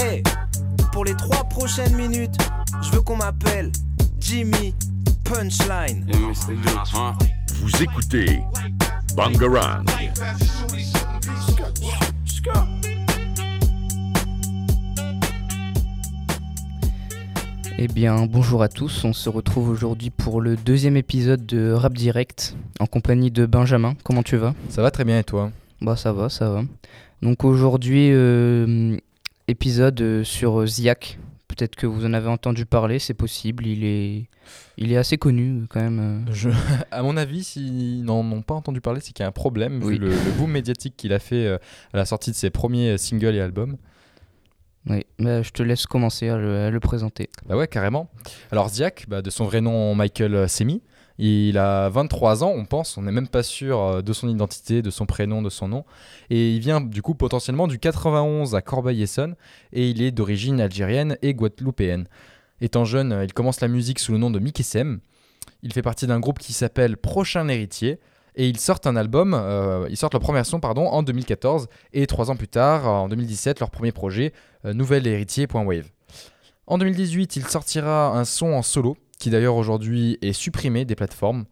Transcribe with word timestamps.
Hey, 0.00 0.22
pour 0.92 1.04
les 1.04 1.14
trois 1.16 1.42
prochaines 1.42 1.96
minutes, 1.96 2.36
je 2.82 2.92
veux 2.92 3.00
qu'on 3.00 3.16
m'appelle 3.16 3.72
Jimmy 4.20 4.72
Punchline. 5.24 6.08
Vous 7.56 7.82
écoutez 7.82 8.38
Bangarang. 9.16 9.84
Eh 17.76 17.88
bien, 17.88 18.26
bonjour 18.26 18.62
à 18.62 18.68
tous. 18.68 19.04
On 19.04 19.12
se 19.12 19.28
retrouve 19.28 19.68
aujourd'hui 19.68 20.10
pour 20.10 20.40
le 20.40 20.54
deuxième 20.54 20.96
épisode 20.96 21.44
de 21.44 21.72
Rap 21.72 21.94
Direct 21.94 22.56
en 22.78 22.86
compagnie 22.86 23.32
de 23.32 23.46
Benjamin. 23.46 23.94
Comment 24.04 24.22
tu 24.22 24.36
vas? 24.36 24.54
Ça 24.68 24.80
va 24.80 24.92
très 24.92 25.04
bien 25.04 25.18
et 25.18 25.24
toi? 25.24 25.50
Bah, 25.80 25.96
ça 25.96 26.12
va, 26.12 26.28
ça 26.28 26.50
va. 26.50 26.62
Donc 27.20 27.42
aujourd'hui, 27.42 28.10
euh, 28.12 28.96
épisode 29.48 30.00
euh, 30.00 30.24
sur 30.24 30.64
Ziak. 30.66 31.18
Peut-être 31.48 31.74
que 31.76 31.86
vous 31.86 32.04
en 32.04 32.12
avez 32.12 32.28
entendu 32.28 32.66
parler, 32.66 32.98
c'est 33.00 33.14
possible. 33.14 33.66
Il 33.66 33.82
est, 33.84 34.26
il 34.76 34.92
est 34.92 34.96
assez 34.96 35.18
connu 35.18 35.64
quand 35.68 35.80
même. 35.80 35.98
euh. 36.28 36.32
Je- 36.32 36.50
À 36.92 37.02
mon 37.02 37.16
avis, 37.16 37.42
s'ils 37.42 38.04
n'en 38.04 38.20
ont 38.20 38.42
pas 38.42 38.54
entendu 38.54 38.80
parler, 38.80 39.00
c'est 39.00 39.12
qu'il 39.12 39.22
y 39.22 39.24
a 39.24 39.28
un 39.28 39.32
problème 39.32 39.80
Oui. 39.82 39.94
vu 39.94 39.98
le, 39.98 40.08
le 40.10 40.30
boom 40.36 40.50
médiatique 40.52 40.94
qu'il 40.96 41.12
a 41.12 41.18
fait 41.18 41.46
euh, 41.46 41.58
à 41.92 41.96
la 41.96 42.04
sortie 42.04 42.30
de 42.30 42.36
ses 42.36 42.50
premiers 42.50 42.90
euh, 42.90 42.96
singles 42.96 43.34
et 43.34 43.40
albums. 43.40 43.76
Oui, 44.88 45.04
bah, 45.18 45.42
je 45.42 45.50
te 45.50 45.62
laisse 45.62 45.86
commencer 45.86 46.28
à 46.28 46.36
le, 46.38 46.56
à 46.66 46.70
le 46.70 46.80
présenter. 46.80 47.28
Bah 47.46 47.56
ouais, 47.56 47.66
carrément. 47.66 48.08
Alors 48.52 48.68
Ziak, 48.68 49.06
bah, 49.08 49.20
de 49.20 49.28
son 49.30 49.44
vrai 49.44 49.60
nom 49.60 49.94
Michael 49.94 50.34
euh, 50.34 50.48
Semi, 50.48 50.80
il 51.18 51.58
a 51.58 51.88
23 51.88 52.44
ans, 52.44 52.52
on 52.54 52.64
pense, 52.64 52.96
on 52.96 53.02
n'est 53.02 53.12
même 53.12 53.28
pas 53.28 53.42
sûr 53.42 53.80
euh, 53.80 54.02
de 54.02 54.12
son 54.12 54.28
identité, 54.28 54.82
de 54.82 54.90
son 54.90 55.06
prénom, 55.06 55.42
de 55.42 55.50
son 55.50 55.68
nom. 55.68 55.84
Et 56.30 56.52
il 56.52 56.60
vient 56.60 56.80
du 56.80 57.02
coup 57.02 57.14
potentiellement 57.14 57.66
du 57.66 57.78
91 57.78 58.54
à 58.54 58.62
Corbeil-Essonnes 58.62 59.34
et 59.72 59.90
il 59.90 60.02
est 60.02 60.10
d'origine 60.10 60.60
algérienne 60.60 61.16
et 61.22 61.34
guadeloupéenne. 61.34 62.06
Étant 62.60 62.84
jeune, 62.84 63.12
euh, 63.12 63.24
il 63.24 63.32
commence 63.32 63.60
la 63.60 63.68
musique 63.68 63.98
sous 63.98 64.12
le 64.12 64.18
nom 64.18 64.30
de 64.30 64.38
Mickey 64.38 64.62
Sem. 64.62 65.00
Il 65.62 65.72
fait 65.72 65.82
partie 65.82 66.06
d'un 66.06 66.20
groupe 66.20 66.38
qui 66.38 66.52
s'appelle 66.52 66.96
Prochain 66.96 67.48
Héritier 67.48 67.98
et 68.38 68.48
ils 68.48 68.58
sortent 68.58 68.86
un 68.86 68.96
album, 68.96 69.34
euh, 69.34 69.86
ils 69.90 69.96
sortent 69.96 70.14
leur 70.14 70.22
première 70.22 70.46
son 70.46 70.60
pardon 70.60 70.86
en 70.86 71.02
2014 71.02 71.66
et 71.92 72.06
trois 72.06 72.30
ans 72.30 72.36
plus 72.36 72.48
tard, 72.48 72.86
en 72.86 73.08
2017, 73.08 73.58
leur 73.58 73.70
premier 73.70 73.90
projet, 73.90 74.32
euh, 74.64 74.72
Nouvel 74.72 75.06
Héritier.wave. 75.06 75.90
En 76.68 76.78
2018, 76.78 77.36
il 77.36 77.46
sortira 77.46 78.16
un 78.16 78.24
son 78.24 78.52
en 78.52 78.62
solo, 78.62 78.96
qui 79.18 79.30
d'ailleurs 79.30 79.56
aujourd'hui 79.56 80.18
est 80.22 80.32
supprimé 80.32 80.84
des 80.84 80.94
plateformes. 80.94 81.44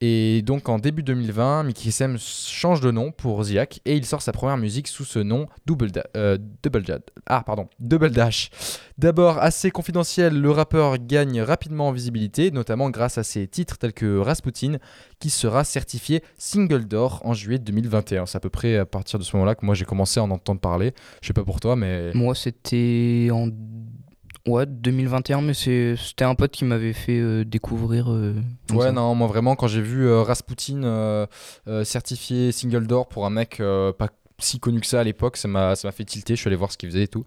Et 0.00 0.42
donc 0.42 0.68
en 0.68 0.78
début 0.78 1.02
2020, 1.02 1.64
Mickey 1.64 1.90
Sam 1.90 2.18
change 2.20 2.80
de 2.80 2.92
nom 2.92 3.10
pour 3.10 3.42
Ziak 3.42 3.80
et 3.84 3.96
il 3.96 4.06
sort 4.06 4.22
sa 4.22 4.30
première 4.30 4.56
musique 4.56 4.86
sous 4.86 5.04
ce 5.04 5.18
nom 5.18 5.48
Double, 5.66 5.90
euh, 6.16 6.38
Double, 6.62 6.84
ah, 7.26 7.42
pardon, 7.44 7.68
Double 7.80 8.10
Dash. 8.12 8.50
D'abord 8.96 9.38
assez 9.38 9.72
confidentiel, 9.72 10.40
le 10.40 10.52
rappeur 10.52 10.98
gagne 10.98 11.40
rapidement 11.40 11.88
en 11.88 11.92
visibilité, 11.92 12.52
notamment 12.52 12.90
grâce 12.90 13.18
à 13.18 13.24
ses 13.24 13.48
titres 13.48 13.76
tels 13.76 13.92
que 13.92 14.18
Rasputin, 14.18 14.76
qui 15.18 15.30
sera 15.30 15.64
certifié 15.64 16.22
single 16.36 16.84
d'or 16.84 17.20
en 17.24 17.34
juillet 17.34 17.58
2021. 17.58 18.26
C'est 18.26 18.36
à 18.36 18.40
peu 18.40 18.50
près 18.50 18.76
à 18.76 18.86
partir 18.86 19.18
de 19.18 19.24
ce 19.24 19.34
moment-là 19.34 19.56
que 19.56 19.66
moi 19.66 19.74
j'ai 19.74 19.84
commencé 19.84 20.20
à 20.20 20.22
en 20.22 20.30
entendre 20.30 20.60
parler. 20.60 20.94
Je 21.22 21.26
sais 21.26 21.32
pas 21.32 21.44
pour 21.44 21.58
toi, 21.58 21.74
mais 21.74 22.12
Moi, 22.14 22.36
c'était 22.36 23.30
en 23.32 23.48
ouais, 24.48 24.66
2021, 24.66 25.40
mais 25.42 25.54
c'était 25.54 26.24
un 26.24 26.34
pote 26.34 26.50
qui 26.52 26.64
m'avait 26.64 26.92
fait 26.92 27.18
euh, 27.18 27.44
découvrir. 27.44 28.10
euh, 28.10 28.34
Ouais, 28.72 28.86
ça. 28.86 28.92
non, 28.92 29.14
moi 29.14 29.28
vraiment, 29.28 29.54
quand 29.56 29.68
j'ai 29.68 29.80
vu 29.82 30.06
euh, 30.06 30.22
Rasputin 30.22 30.82
euh, 30.84 31.26
certifié 31.84 32.52
single 32.52 32.86
d'or 32.86 33.08
pour 33.08 33.26
un 33.26 33.30
mec 33.30 33.62
pas 33.98 34.08
si 34.40 34.60
connu 34.60 34.80
que 34.80 34.86
ça 34.86 35.00
à 35.00 35.04
l'époque, 35.04 35.36
ça 35.36 35.48
m'a 35.48 35.74
ça 35.76 35.88
m'a 35.88 35.92
fait 35.92 36.04
tilter. 36.04 36.36
Je 36.36 36.40
suis 36.40 36.48
allé 36.48 36.56
voir 36.56 36.70
ce 36.72 36.78
qu'il 36.78 36.88
faisait 36.90 37.04
et 37.04 37.08
tout. 37.08 37.24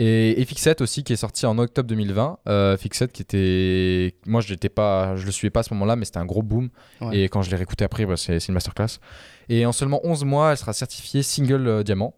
Et, 0.00 0.40
et 0.40 0.44
Fixette 0.44 0.80
aussi, 0.80 1.02
qui 1.02 1.12
est 1.12 1.16
sorti 1.16 1.44
en 1.44 1.58
octobre 1.58 1.88
2020. 1.88 2.38
Euh, 2.46 2.76
Fixette 2.76 3.10
qui 3.10 3.22
était. 3.22 4.14
Moi, 4.26 4.40
je, 4.40 4.54
pas, 4.68 5.16
je 5.16 5.26
le 5.26 5.32
suivais 5.32 5.50
pas 5.50 5.60
à 5.60 5.62
ce 5.64 5.74
moment-là, 5.74 5.96
mais 5.96 6.04
c'était 6.04 6.18
un 6.18 6.24
gros 6.24 6.42
boom. 6.42 6.68
Ouais. 7.00 7.18
Et 7.18 7.28
quand 7.28 7.42
je 7.42 7.50
l'ai 7.50 7.56
réécouté 7.56 7.84
après, 7.84 8.06
bah, 8.06 8.16
c'est 8.16 8.38
une 8.46 8.54
masterclass. 8.54 9.00
Et 9.48 9.66
en 9.66 9.72
seulement 9.72 10.00
11 10.04 10.24
mois, 10.24 10.52
elle 10.52 10.56
sera 10.56 10.72
certifiée 10.72 11.24
single 11.24 11.82
diamant. 11.82 12.14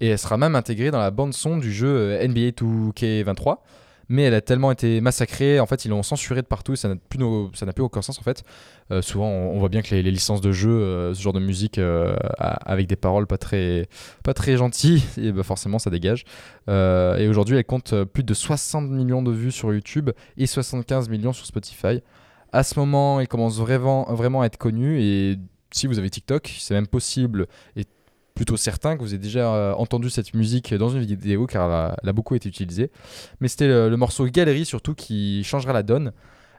Et 0.00 0.08
elle 0.08 0.18
sera 0.18 0.36
même 0.36 0.54
intégrée 0.54 0.90
dans 0.90 1.00
la 1.00 1.10
bande-son 1.10 1.58
du 1.58 1.72
jeu 1.72 1.88
euh, 1.88 2.26
NBA 2.26 2.50
2K23 2.50 3.58
mais 4.10 4.22
elle 4.22 4.32
a 4.32 4.40
tellement 4.40 4.72
été 4.72 5.02
massacrée, 5.02 5.60
en 5.60 5.66
fait 5.66 5.84
ils 5.84 5.90
l'ont 5.90 6.02
censurée 6.02 6.40
de 6.40 6.46
partout, 6.46 6.72
et 6.72 6.76
ça 6.76 6.88
n'a 6.88 6.96
plus, 6.96 7.20
ça 7.52 7.66
n'a 7.66 7.74
plus 7.74 7.82
aucun 7.82 8.00
sens 8.00 8.18
en 8.18 8.22
fait. 8.22 8.42
Euh, 8.90 9.02
souvent 9.02 9.28
on, 9.28 9.58
voit 9.58 9.68
bien 9.68 9.82
que 9.82 9.94
les, 9.94 10.02
les 10.02 10.10
licences 10.10 10.40
de 10.40 10.50
jeu, 10.50 10.70
euh, 10.70 11.12
ce 11.12 11.20
genre 11.20 11.34
de 11.34 11.40
musique 11.40 11.78
avec 12.38 12.86
des 12.86 12.96
paroles 12.96 13.26
pas 13.26 13.36
très, 13.36 13.86
gentilles, 14.56 15.04
bah 15.34 15.42
forcément 15.42 15.78
ça 15.78 15.90
dégage. 15.90 16.24
Et 16.68 17.28
aujourd'hui 17.28 17.58
elle 17.58 17.66
compte 17.66 18.02
plus 18.04 18.22
de 18.22 18.32
60 18.32 18.88
millions 18.88 19.22
de 19.22 19.30
vues 19.30 19.52
sur 19.52 19.74
YouTube 19.74 20.08
et 20.38 20.46
75 20.46 21.10
millions 21.10 21.34
sur 21.34 21.44
Spotify. 21.44 22.00
À 22.50 22.62
ce 22.62 22.78
moment 22.78 23.20
elle 23.20 23.28
commence 23.28 23.58
vraiment, 23.58 24.10
vraiment 24.14 24.40
à 24.40 24.46
être 24.46 24.56
connue, 24.56 25.02
et 25.02 25.36
si 25.70 25.86
vous 25.86 25.98
avez 25.98 26.08
TikTok, 26.08 26.50
c'est 26.58 26.72
même 26.72 26.86
possible 26.86 27.46
et 27.76 27.84
plutôt 28.38 28.56
certain 28.56 28.96
que 28.96 29.02
vous 29.02 29.14
avez 29.14 29.22
déjà 29.22 29.52
euh, 29.52 29.74
entendu 29.74 30.10
cette 30.10 30.32
musique 30.32 30.72
dans 30.72 30.90
une 30.90 31.02
vidéo 31.02 31.46
car 31.46 31.96
elle 32.00 32.08
a, 32.08 32.12
beaucoup 32.12 32.36
été 32.36 32.48
utilisée. 32.48 32.92
Mais 33.40 33.48
c'était 33.48 33.66
le, 33.66 33.96
morceau 33.96 34.26
Galerie 34.26 34.64
surtout 34.64 34.94
qui 34.94 35.42
changera 35.42 35.72
la 35.72 35.82
donne. 35.82 36.12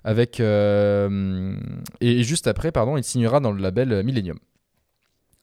Avec, 0.04 0.40
euh, 0.40 1.56
et 2.02 2.24
juste 2.24 2.48
après, 2.48 2.72
pardon, 2.74 2.98
il 2.98 3.04
signera 3.04 3.40
dans 3.40 3.52
le 3.52 3.62
label 3.62 4.04
Millennium. 4.04 4.40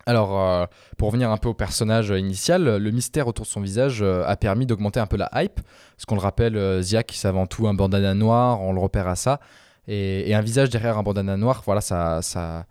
Alors, 0.05 0.39
euh, 0.39 0.67
pour 0.99 1.09
revenir 1.09 1.31
un 1.31 1.39
peu 1.39 1.49
au 1.49 1.55
personnage 1.55 2.11
initial, 2.11 2.77
le 2.77 2.91
mystère 2.91 3.27
autour 3.27 3.47
de 3.47 3.51
son 3.51 3.63
visage 3.63 4.03
a 4.03 4.37
permis 4.37 4.67
d'augmenter 4.67 5.01
un 5.01 5.07
peu 5.07 5.17
la 5.17 5.31
hype. 5.35 5.61
Parce 5.97 6.05
qu'on 6.07 6.15
le 6.17 6.21
rappelle, 6.21 6.57
euh, 6.57 6.83
Ziak, 6.83 7.13
c'est 7.15 7.29
avant 7.29 7.47
tout 7.47 7.67
un 7.67 7.75
bandana 7.75 8.13
noir, 8.13 8.61
on 8.61 8.75
le 8.75 8.81
repère 8.81 9.09
à 9.09 9.17
ça. 9.17 9.41
Et, 9.89 10.35
un 10.35 10.43
visage 10.43 10.69
derrière 10.69 10.99
un 10.99 11.03
bandana 11.03 11.37
noir, 11.37 11.63
voilà, 11.65 11.81
ça, 11.81 12.67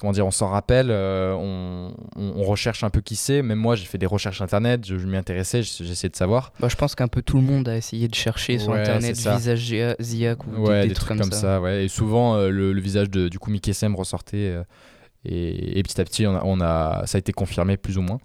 comment 0.00 0.12
dire, 0.12 0.26
on 0.26 0.30
s'en 0.30 0.48
rappelle, 0.48 0.88
euh, 0.90 1.34
on, 1.34 1.92
on- 2.16 2.32
on 2.36 2.42
recherche 2.44 2.84
un 2.84 2.90
peu 2.90 3.00
qui 3.00 3.16
c'est. 3.16 3.42
Même 3.42 3.58
moi, 3.58 3.74
j'ai 3.76 3.84
fait 3.84 3.98
des 3.98 4.06
recherches 4.06 4.40
internet, 4.42 4.86
je, 4.86 4.96
je 4.98 5.06
m'y 5.06 5.16
intéressais, 5.16 5.60
essayé 5.60 6.08
de 6.08 6.16
savoir. 6.16 6.52
Bah, 6.60 6.68
je 6.68 6.76
pense 6.76 6.94
qu'un 6.94 7.08
peu 7.08 7.22
tout 7.22 7.36
le 7.36 7.42
monde 7.42 7.68
a 7.68 7.76
essayé 7.76 8.08
de 8.08 8.14
chercher 8.14 8.58
sur 8.58 8.72
internet 8.72 9.16
visage 9.16 9.58
Zia- 9.60 9.96
Ziak 10.00 10.46
ou 10.46 10.50
Ouais, 10.66 10.82
des, 10.82 10.88
des 10.88 10.94
trucs 10.94 11.18
comme, 11.18 11.32
ça. 11.32 11.60
ouais. 11.60 11.84
Et 11.84 11.88
souvent, 11.88 12.36
euh, 12.36 12.50
le, 12.50 12.72
le 12.72 12.80
visage 12.80 13.10
de, 13.10 13.28
du 13.28 13.38
coup 13.38 13.50
Mickey 13.50 13.72
ressortait. 13.94 14.36
euh, 14.36 14.62
et, 15.24 15.78
et 15.78 15.82
petit 15.82 16.00
à 16.00 16.04
petit, 16.04 16.26
on 16.26 16.34
a, 16.36 16.42
on 16.44 16.60
a- 16.60 17.02
ça 17.06 17.16
a 17.16 17.18
été 17.18 17.32
confirmé 17.32 17.76
plus 17.76 17.98
ou 17.98 18.02
moins. 18.02 18.18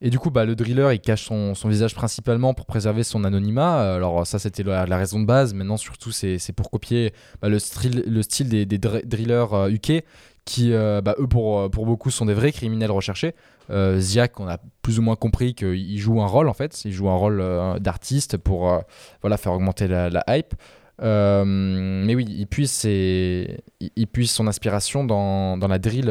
Et 0.00 0.10
du 0.10 0.18
coup, 0.18 0.30
bah, 0.30 0.44
le 0.44 0.54
driller, 0.54 0.92
il 0.92 1.00
cache 1.00 1.24
son, 1.24 1.54
son 1.54 1.68
visage 1.68 1.94
principalement 1.94 2.52
pour 2.52 2.66
préserver 2.66 3.04
son 3.04 3.24
anonymat. 3.24 3.94
Alors 3.94 4.26
ça, 4.26 4.38
c'était 4.38 4.62
la, 4.62 4.84
la 4.86 4.98
raison 4.98 5.18
de 5.20 5.24
base. 5.24 5.54
Maintenant, 5.54 5.76
surtout, 5.78 6.12
c'est 6.12 6.38
c'est 6.38 6.52
pour 6.52 6.70
copier 6.70 7.12
bah, 7.40 7.48
le, 7.48 7.58
style, 7.58 8.02
le 8.06 8.22
style 8.22 8.48
des, 8.50 8.66
des 8.66 8.78
dr- 8.78 9.06
drillers 9.06 9.46
euh, 9.52 9.70
UK, 9.70 10.04
qui, 10.44 10.72
euh, 10.72 11.00
bah, 11.00 11.14
eux, 11.18 11.26
pour, 11.26 11.58
euh, 11.58 11.68
pour 11.68 11.86
beaucoup, 11.86 12.10
sont 12.10 12.26
des 12.26 12.34
vrais 12.34 12.52
criminels 12.52 12.90
recherchés. 12.90 13.34
Euh, 13.70 13.98
Ziak, 13.98 14.38
on 14.40 14.46
a 14.46 14.58
plus 14.82 14.98
ou 14.98 15.02
moins 15.02 15.16
compris 15.16 15.54
qu'il 15.54 15.98
joue 15.98 16.20
un 16.20 16.26
rôle, 16.26 16.48
en 16.48 16.54
fait. 16.54 16.84
Il 16.84 16.92
joue 16.92 17.08
un 17.08 17.16
rôle 17.16 17.40
euh, 17.40 17.78
d'artiste 17.78 18.36
pour 18.36 18.82
voilà, 19.22 19.36
faire 19.36 19.52
augmenter 19.52 19.88
la, 19.88 20.24
hype. 20.28 20.54
Mais 21.00 22.14
oui, 22.14 22.26
il 22.28 22.46
puise, 22.46 22.70
ses- 22.70 23.58
il, 23.80 24.26
son 24.26 24.46
inspiration 24.46 25.04
dans, 25.04 25.56
dans 25.56 25.68
la 25.68 25.78
drill 25.78 26.10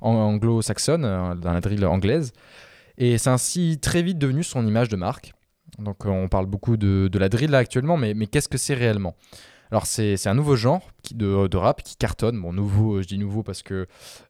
ang- 0.00 0.16
anglo-saxonne, 0.16 1.02
dans 1.40 1.52
la 1.52 1.60
drill 1.60 1.84
anglaise. 1.86 2.32
Et 2.98 3.18
c'est 3.18 3.30
ainsi 3.30 3.78
très 3.80 4.02
vite 4.02 4.18
devenu 4.18 4.42
son 4.42 4.66
image 4.66 4.88
de 4.88 4.96
marque. 4.96 5.32
Donc 5.78 6.06
on 6.06 6.28
parle 6.28 6.46
beaucoup 6.46 6.76
de, 6.76 7.08
de 7.08 7.18
la 7.18 7.28
drill 7.28 7.50
là 7.50 7.58
actuellement, 7.58 7.96
mais, 7.96 8.14
mais 8.14 8.26
qu'est-ce 8.26 8.48
que 8.48 8.58
c'est 8.58 8.74
réellement? 8.74 9.14
Alors 9.70 9.86
c'est 9.86 10.26
un 10.26 10.34
nouveau 10.34 10.56
genre 10.56 10.90
de, 11.12 11.56
rap 11.56 11.82
qui 11.82 11.96
cartonne. 11.96 12.40
Bon, 12.40 12.52
nouveau, 12.52 13.02
je 13.02 13.06
dis 13.06 13.18
nouveau 13.18 13.42
parce 13.42 13.62
que 13.62 13.86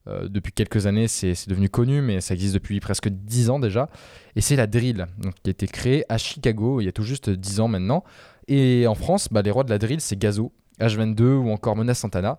euh, 0.09 0.29
depuis 0.29 0.53
quelques 0.53 0.87
années 0.87 1.09
c'est 1.09 1.49
devenu 1.49 1.69
connu, 1.69 2.01
mais 2.01 2.21
ça 2.21 2.35
existe 2.35 2.55
depuis 2.55 2.81
presque 2.81 3.09
10 3.09 3.51
ans 3.51 3.59
déjà. 3.59 3.89
Et 4.35 4.41
c'est 4.41 4.57
la 4.57 4.67
drill, 4.67 5.07
qui 5.43 5.51
a 5.51 5.53
été 5.53 5.67
créée 5.67 6.05
à 6.09 6.19
Chicago 6.19 6.81
il 6.81 6.85
y 6.85 6.89
a 6.89 6.93
tout 6.93 7.03
juste 7.03 7.31
10 7.31 7.61
ans 7.61 7.69
maintenant. 7.69 8.05
Et 8.49 8.87
en 8.87 8.95
France, 8.95 9.29
bah, 9.31 9.43
les 9.43 9.51
rois 9.51 9.65
de 9.65 9.71
la 9.71 9.79
drill, 9.79 10.01
c'est 10.01 10.19
Gazo, 10.19 10.53
H22 10.81 11.23
ou 11.23 11.51
encore 11.51 11.77
Mona 11.77 11.95
Santana. 11.95 12.39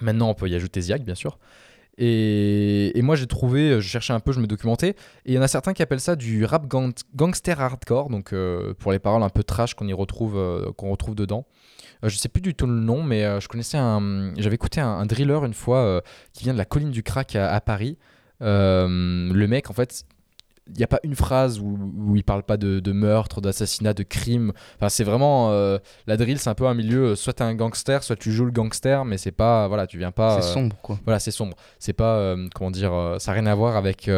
Maintenant, 0.00 0.30
on 0.30 0.34
peut 0.34 0.48
y 0.48 0.54
ajouter 0.54 0.80
Ziak, 0.80 1.04
bien 1.04 1.14
sûr. 1.14 1.38
Et, 1.98 3.00
moi, 3.02 3.16
j'ai 3.16 3.26
trouvé, 3.26 3.80
je 3.80 3.88
cherchais 3.88 4.12
un 4.12 4.20
peu, 4.20 4.32
je 4.32 4.40
me 4.40 4.46
documentais, 4.46 4.90
et 4.90 5.32
il 5.32 5.34
y 5.34 5.38
en 5.38 5.42
a 5.42 5.48
certains 5.48 5.72
qui 5.72 5.82
appellent 5.82 6.00
ça 6.00 6.16
du 6.16 6.44
rap 6.44 6.66
gang- 6.66 6.94
gangster 7.14 7.60
hardcore, 7.60 8.08
donc 8.08 8.32
euh, 8.32 8.74
pour 8.74 8.92
les 8.92 8.98
paroles 8.98 9.22
un 9.22 9.28
peu 9.28 9.44
trash 9.44 9.74
qu'on 9.74 9.86
y 9.86 9.92
retrouve, 9.92 10.36
euh, 10.36 10.72
qu'on 10.72 10.90
retrouve 10.90 11.14
dedans. 11.14 11.44
Euh, 12.04 12.08
je 12.08 12.16
sais 12.16 12.28
plus 12.28 12.40
du 12.40 12.54
tout 12.54 12.66
le 12.66 12.72
nom, 12.72 13.02
mais 13.02 13.24
euh, 13.24 13.40
je 13.40 13.48
connaissais 13.48 13.78
un, 13.78 14.32
j'avais 14.36 14.54
écouté 14.54 14.80
un, 14.80 14.88
un 14.88 15.06
driller 15.06 15.44
une 15.44 15.54
fois 15.54 15.78
euh, 15.78 16.00
qui 16.32 16.44
vient 16.44 16.52
de 16.52 16.58
la 16.58 16.64
colline 16.64 16.90
du 16.90 17.02
crack 17.02 17.36
à, 17.36 17.60
Paris. 17.60 17.98
Euh, 18.40 19.32
le 19.32 19.46
mec, 19.46 19.70
en 19.70 19.72
fait, 19.72 20.04
il 20.68 20.76
n'y 20.78 20.84
a 20.84 20.86
pas 20.86 21.00
une 21.02 21.16
phrase 21.16 21.58
où, 21.58 21.76
où 21.96 22.14
il 22.16 22.22
parle 22.22 22.44
pas 22.44 22.56
de, 22.56 22.78
de 22.80 22.92
meurtre, 22.92 23.40
d'assassinat, 23.40 23.94
de 23.94 24.04
crime. 24.04 24.52
Enfin, 24.76 24.88
c'est 24.88 25.02
vraiment 25.04 25.50
euh, 25.50 25.78
la 26.06 26.16
drill, 26.16 26.38
c'est 26.38 26.50
un 26.50 26.54
peu 26.54 26.66
un 26.66 26.74
milieu. 26.74 27.08
euh, 27.10 27.16
Soit 27.16 27.32
t'es 27.34 27.42
un 27.44 27.54
gangster, 27.54 28.02
soit 28.04 28.16
tu 28.16 28.30
joues 28.30 28.44
le 28.44 28.52
gangster, 28.52 29.04
mais 29.04 29.18
c'est 29.18 29.32
pas 29.32 29.66
voilà, 29.68 29.86
tu 29.88 29.98
viens 29.98 30.12
pas. 30.12 30.40
C'est 30.40 30.48
euh, 30.48 30.52
sombre, 30.54 30.76
quoi. 30.82 30.98
Voilà, 31.04 31.18
c'est 31.18 31.32
sombre. 31.32 31.56
C'est 31.80 31.92
pas 31.92 32.16
euh, 32.16 32.48
comment 32.54 32.70
dire, 32.70 32.92
ça 33.18 33.32
n'a 33.32 33.40
rien 33.40 33.46
à 33.46 33.54
voir 33.56 33.76
avec 33.76 34.08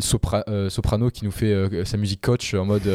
Sopra- 0.00 0.44
Soprano 0.70 1.10
qui 1.10 1.24
nous 1.24 1.30
fait 1.30 1.84
sa 1.84 1.96
musique 1.96 2.20
coach 2.20 2.54
en 2.54 2.64
mode 2.64 2.90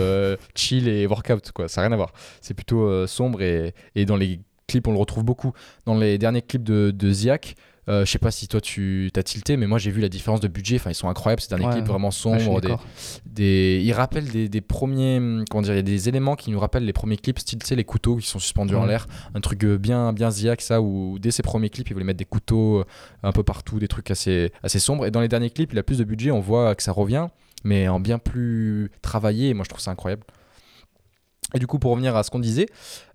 chill 0.55 0.87
et 0.87 1.05
workout 1.07 1.51
quoi. 1.51 1.67
Ça 1.67 1.81
n'a 1.81 1.87
rien 1.87 1.93
à 1.93 1.97
voir. 1.97 2.11
C'est 2.41 2.53
plutôt 2.53 3.05
sombre 3.07 3.41
et, 3.41 3.73
et 3.95 4.05
dans 4.05 4.17
les 4.17 4.39
clips 4.67 4.87
on 4.87 4.91
le 4.93 4.99
retrouve 4.99 5.23
beaucoup. 5.23 5.53
Dans 5.85 5.95
les 5.97 6.17
derniers 6.17 6.41
clips 6.41 6.63
de, 6.63 6.91
de 6.91 7.11
Ziak, 7.11 7.55
euh, 7.89 8.05
je 8.05 8.11
sais 8.11 8.19
pas 8.19 8.29
si 8.31 8.47
toi 8.47 8.61
tu 8.61 9.09
t'as 9.13 9.23
tilté, 9.23 9.57
mais 9.57 9.65
moi 9.67 9.77
j'ai 9.79 9.89
vu 9.91 10.01
la 10.01 10.09
différence 10.09 10.39
de 10.39 10.47
budget. 10.47 10.75
Enfin, 10.75 10.91
ils 10.91 10.95
sont 10.95 11.09
incroyables 11.09 11.41
ces 11.41 11.49
derniers 11.49 11.65
Ouais, 11.65 11.71
clips, 11.73 11.87
vraiment 11.87 12.09
Ouais, 12.09 12.11
sombres. 12.13 12.61
des, 12.61 12.75
des, 13.25 13.81
ils 13.83 13.91
rappellent 13.93 14.29
des, 14.29 14.49
des 14.49 14.61
premiers, 14.61 15.17
hum, 15.17 15.45
comment 15.49 15.63
dire, 15.63 15.73
il 15.73 15.77
y 15.77 15.79
a 15.79 15.83
des 15.83 16.07
éléments 16.09 16.35
qui 16.35 16.51
nous 16.51 16.59
rappellent 16.59 16.85
les 16.85 16.93
premiers 16.93 17.17
clips, 17.17 17.39
style, 17.39 17.59
tu 17.59 17.65
sais, 17.67 17.75
les 17.75 17.83
couteaux 17.83 18.17
qui 18.17 18.27
sont 18.27 18.39
suspendus 18.39 18.75
en 18.75 18.85
l'air, 18.85 19.07
un 19.33 19.41
truc 19.41 19.63
euh, 19.63 19.77
bien, 19.77 20.13
bien 20.13 20.29
ziac, 20.29 20.61
ça, 20.61 20.81
où 20.81 21.17
dès 21.19 21.31
ses 21.31 21.43
premiers 21.43 21.69
clips, 21.69 21.89
il 21.89 21.93
voulait 21.93 22.05
mettre 22.05 22.19
des 22.19 22.25
couteaux 22.25 22.79
euh, 22.81 22.85
un 23.23 23.31
peu 23.31 23.43
partout, 23.43 23.79
des 23.79 23.87
trucs 23.87 24.11
assez, 24.11 24.51
assez 24.63 24.79
sombres. 24.79 25.05
Et 25.05 25.11
dans 25.11 25.21
les 25.21 25.27
derniers 25.27 25.49
clips, 25.49 25.73
il 25.73 25.79
a 25.79 25.83
plus 25.83 25.97
de 25.97 26.03
budget, 26.03 26.31
on 26.31 26.39
voit 26.39 26.75
que 26.75 26.83
ça 26.83 26.91
revient, 26.91 27.27
mais 27.63 27.87
en 27.87 27.99
bien 27.99 28.19
plus 28.19 28.91
travaillé, 29.01 29.49
et 29.49 29.53
moi 29.53 29.63
je 29.63 29.69
trouve 29.69 29.81
ça 29.81 29.91
incroyable. 29.91 30.23
Et 31.53 31.59
du 31.59 31.67
coup, 31.67 31.79
pour 31.79 31.91
revenir 31.91 32.15
à 32.15 32.23
ce 32.23 32.31
qu'on 32.31 32.39
disait, 32.39 32.67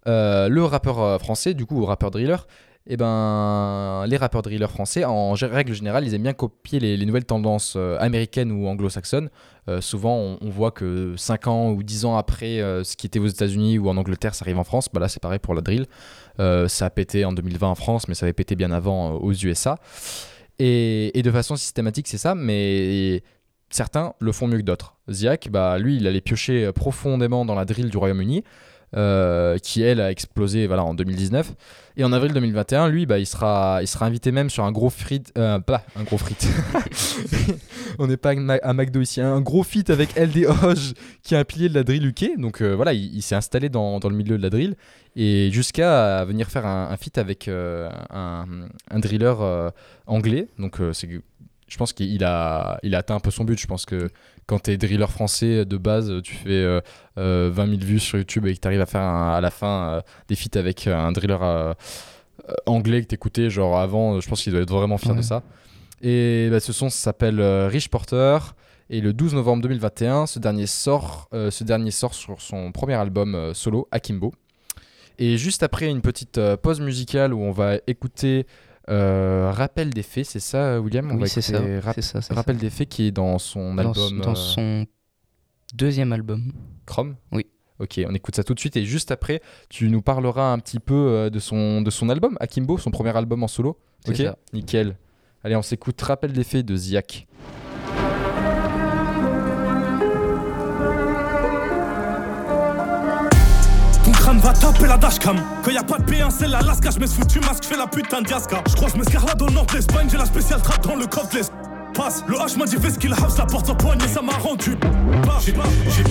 euh, 0.08 0.48
le 0.48 0.62
rappeur 0.64 1.18
français, 1.20 1.54
du 1.54 1.64
coup, 1.64 1.84
rappeur 1.86 2.10
driller, 2.10 2.46
eh 2.88 2.96
ben, 2.96 4.04
les 4.06 4.16
rappeurs 4.16 4.42
drillers 4.42 4.70
français, 4.70 5.04
en 5.04 5.32
règle 5.32 5.72
générale, 5.72 6.06
ils 6.06 6.14
aiment 6.14 6.22
bien 6.22 6.32
copier 6.32 6.78
les, 6.78 6.96
les 6.96 7.04
nouvelles 7.04 7.24
tendances 7.24 7.74
euh, 7.76 7.98
américaines 7.98 8.52
ou 8.52 8.68
anglo-saxonnes. 8.68 9.28
Euh, 9.68 9.80
souvent, 9.80 10.36
on, 10.40 10.50
voit 10.50 10.70
que 10.70 11.14
5 11.16 11.48
ans 11.48 11.70
ou 11.70 11.82
10 11.82 12.04
ans 12.04 12.16
après 12.16 12.60
euh, 12.60 12.84
ce 12.84 12.96
qui 12.96 13.08
était 13.08 13.18
aux 13.18 13.26
États-Unis 13.26 13.78
ou 13.78 13.88
en 13.88 13.96
Angleterre, 13.96 14.36
ça 14.36 14.44
arrive 14.44 14.58
en 14.58 14.64
France. 14.64 14.88
Bah 14.92 15.00
là, 15.00 15.08
c'est 15.08 15.20
pareil 15.20 15.40
pour 15.40 15.54
la 15.54 15.62
drill. 15.62 15.86
Ça 16.38 16.86
a 16.86 16.90
pété 16.90 17.24
en 17.24 17.32
2020 17.32 17.66
en 17.66 17.74
France, 17.74 18.06
mais 18.06 18.14
ça 18.14 18.26
avait 18.26 18.32
pété 18.32 18.54
bien 18.54 18.70
avant 18.70 19.14
aux 19.14 19.32
USA. 19.32 19.78
Et, 20.60 21.18
et 21.18 21.22
de 21.22 21.30
façon 21.32 21.56
systématique, 21.56 22.06
c'est 22.06 22.18
ça, 22.18 22.36
mais 22.36 23.22
certains 23.70 24.12
le 24.20 24.30
font 24.30 24.46
mieux 24.46 24.58
que 24.58 24.62
d'autres. 24.62 24.96
Ziak, 25.10 25.48
bah, 25.50 25.78
lui, 25.78 25.96
il 25.96 26.06
allait 26.06 26.20
piocher 26.20 26.70
profondément 26.72 27.44
dans 27.44 27.56
la 27.56 27.64
drill 27.64 27.90
du 27.90 27.96
Royaume-Uni. 27.96 28.44
Euh, 28.96 29.58
qui 29.58 29.82
elle 29.82 30.00
a 30.00 30.10
explosé 30.10 30.66
voilà, 30.66 30.82
en 30.84 30.94
2019 30.94 31.52
et 31.98 32.04
en 32.04 32.12
avril 32.12 32.32
2021 32.32 32.88
lui 32.88 33.04
bah, 33.04 33.18
il, 33.18 33.26
sera, 33.26 33.80
il 33.82 33.86
sera 33.86 34.06
invité 34.06 34.32
même 34.32 34.48
sur 34.48 34.64
un 34.64 34.72
gros 34.72 34.90
frites 34.90 35.32
euh, 35.36 35.58
pas 35.58 35.84
un 35.96 36.02
gros 36.04 36.18
frites. 36.18 36.46
On 37.98 38.06
n'est 38.06 38.16
pas 38.16 38.30
à 38.30 38.72
McDo 38.72 39.00
ici 39.00 39.20
un 39.20 39.40
gros 39.40 39.62
feat 39.62 39.90
avec 39.90 40.18
LD 40.18 40.46
qui 41.22 41.34
est 41.34 41.38
un 41.38 41.44
pilier 41.44 41.68
de 41.68 41.74
la 41.74 41.82
drill 41.82 42.06
UK 42.06 42.38
donc 42.38 42.62
euh, 42.62 42.74
voilà 42.74 42.92
il, 42.92 43.22
s'est 43.22 43.34
installé 43.34 43.68
dans, 43.68 44.00
dans 44.00 44.08
le 44.08 44.16
milieu 44.16 44.38
de 44.38 44.42
la 44.42 44.50
drill. 44.50 44.76
Et 45.18 45.50
jusqu'à 45.50 46.24
venir 46.26 46.48
faire 46.48 46.66
un, 46.66 46.90
un 46.90 46.96
feat 46.98 47.16
avec 47.16 47.48
un, 47.48 48.46
un 48.90 48.98
driller 48.98 49.34
anglais. 50.06 50.48
Donc 50.58 50.78
c'est 50.92 51.08
je 51.68 51.76
pense 51.76 51.92
qu'il 51.92 52.24
a, 52.24 52.78
il 52.82 52.94
a 52.94 52.98
atteint 52.98 53.16
un 53.16 53.20
peu 53.20 53.30
son 53.30 53.44
but. 53.44 53.58
Je 53.58 53.66
pense 53.66 53.86
que 53.86 54.08
quand 54.46 54.62
tu 54.64 54.70
es 54.70 54.76
driller 54.76 55.06
français 55.10 55.64
de 55.64 55.76
base, 55.76 56.12
tu 56.22 56.34
fais 56.34 56.50
euh, 56.50 56.80
euh, 57.18 57.50
20 57.52 57.66
000 57.66 57.78
vues 57.82 57.98
sur 57.98 58.18
YouTube 58.18 58.46
et 58.46 58.54
que 58.54 58.60
tu 58.60 58.68
arrives 58.68 58.80
à 58.80 58.86
faire 58.86 59.00
un- 59.02 59.34
à 59.34 59.40
la 59.40 59.50
fin 59.50 59.88
euh, 59.88 60.00
des 60.28 60.36
feats 60.36 60.58
avec 60.58 60.86
euh, 60.86 60.96
un 60.96 61.12
driller 61.12 61.38
euh, 61.42 61.74
euh, 62.48 62.52
anglais 62.66 63.02
que 63.02 63.06
t'écoutais 63.08 63.50
genre 63.50 63.78
avant, 63.78 64.20
je 64.20 64.28
pense 64.28 64.42
qu'il 64.42 64.52
doit 64.52 64.62
être 64.62 64.72
vraiment 64.72 64.98
fier 64.98 65.14
de 65.14 65.22
ça. 65.22 65.42
Et 66.02 66.48
bah, 66.50 66.60
ce 66.60 66.72
son 66.72 66.90
s'appelle 66.90 67.40
euh, 67.40 67.68
Rich 67.68 67.88
Porter. 67.88 68.38
Et 68.88 69.00
le 69.00 69.12
12 69.12 69.34
novembre 69.34 69.62
2021, 69.62 70.26
ce 70.26 70.38
dernier 70.38 70.66
sort, 70.66 71.28
euh, 71.34 71.50
ce 71.50 71.64
dernier 71.64 71.90
sort 71.90 72.14
sur 72.14 72.40
son 72.40 72.70
premier 72.70 72.94
album 72.94 73.34
euh, 73.34 73.52
solo, 73.52 73.88
Akimbo. 73.90 74.32
Et 75.18 75.38
juste 75.38 75.62
après 75.64 75.86
une 75.90 76.02
petite 76.02 76.38
euh, 76.38 76.56
pause 76.56 76.80
musicale 76.80 77.34
où 77.34 77.40
on 77.40 77.50
va 77.50 77.78
écouter 77.88 78.46
euh, 78.88 79.50
Rappel 79.52 79.90
des 79.90 80.02
faits, 80.02 80.26
c'est 80.26 80.40
ça, 80.40 80.80
William? 80.80 81.10
On 81.10 81.20
Oui, 81.20 81.28
c'est 81.28 81.40
ça. 81.42 81.58
Rap- 81.80 81.96
Rappel 82.30 82.56
ça. 82.56 82.60
des 82.60 82.70
faits 82.70 82.88
qui 82.88 83.08
est 83.08 83.10
dans 83.10 83.38
son 83.38 83.74
Dans, 83.74 83.88
album 83.88 84.20
dans 84.20 84.30
euh, 84.32 84.34
son 84.34 84.86
deuxième 85.74 86.12
album. 86.12 86.52
Chrome? 86.86 87.16
Oui. 87.32 87.46
Ok, 87.78 88.00
on 88.08 88.14
écoute 88.14 88.34
ça 88.36 88.42
tout 88.42 88.54
de 88.54 88.60
suite 88.60 88.76
et 88.78 88.86
juste 88.86 89.10
après, 89.10 89.42
tu 89.68 89.90
nous 89.90 90.00
parleras 90.00 90.50
un 90.52 90.58
petit 90.58 90.80
peu 90.80 90.94
euh, 90.94 91.30
de 91.30 91.38
son, 91.38 91.82
de 91.82 91.90
son 91.90 92.08
album, 92.08 92.36
Akimbo, 92.40 92.78
son 92.78 92.90
premier 92.90 93.14
album 93.14 93.42
en 93.42 93.48
solo. 93.48 93.78
Ok, 94.08 94.16
ça. 94.16 94.36
nickel. 94.54 94.96
Allez, 95.44 95.56
on 95.56 95.62
s'écoute 95.62 96.00
Rappel 96.00 96.32
des 96.32 96.44
faits 96.44 96.64
de 96.64 96.74
Ziak. 96.74 97.26
Va 104.46 104.52
taper 104.52 104.86
la 104.86 104.96
dashcam 104.96 105.36
Quand 105.64 105.72
y 105.72 105.76
a 105.76 105.82
pas 105.82 105.98
de 105.98 106.04
P1 106.04 106.30
c'est 106.30 106.46
l'Alaska. 106.46 106.90
Je 106.90 107.00
mets 107.00 107.06
ce 107.08 107.14
foutu 107.14 107.40
masque, 107.40 107.64
je 107.64 107.68
fais 107.68 107.76
la 107.76 107.88
putain 107.88 108.20
de 108.20 108.26
diasca 108.26 108.62
Je 108.68 108.76
croise 108.76 108.94
mes 108.94 109.02
scarlades 109.02 109.42
au 109.42 109.50
nord 109.50 109.66
de 109.66 109.74
l'Espagne. 109.74 110.06
J'ai 110.08 110.18
la 110.18 110.24
spéciale 110.24 110.62
trappe 110.62 110.86
dans 110.86 110.94
le 110.94 111.06
coffre 111.06 111.30
Passe, 111.96 112.22
le 112.28 112.36
H 112.36 112.58
m'a 112.58 112.66
dit 112.66 112.76
fais 112.76 112.90
ce 112.90 112.98
qu'il 112.98 113.12
house 113.12 113.38
La 113.38 113.46
porte 113.46 113.68
en 113.70 113.74
poignée 113.74 114.06
ça 114.08 114.20
m'a 114.22 114.32
rendu 114.34 114.76
j'ai- 115.44 115.52
j'ai- 115.90 116.04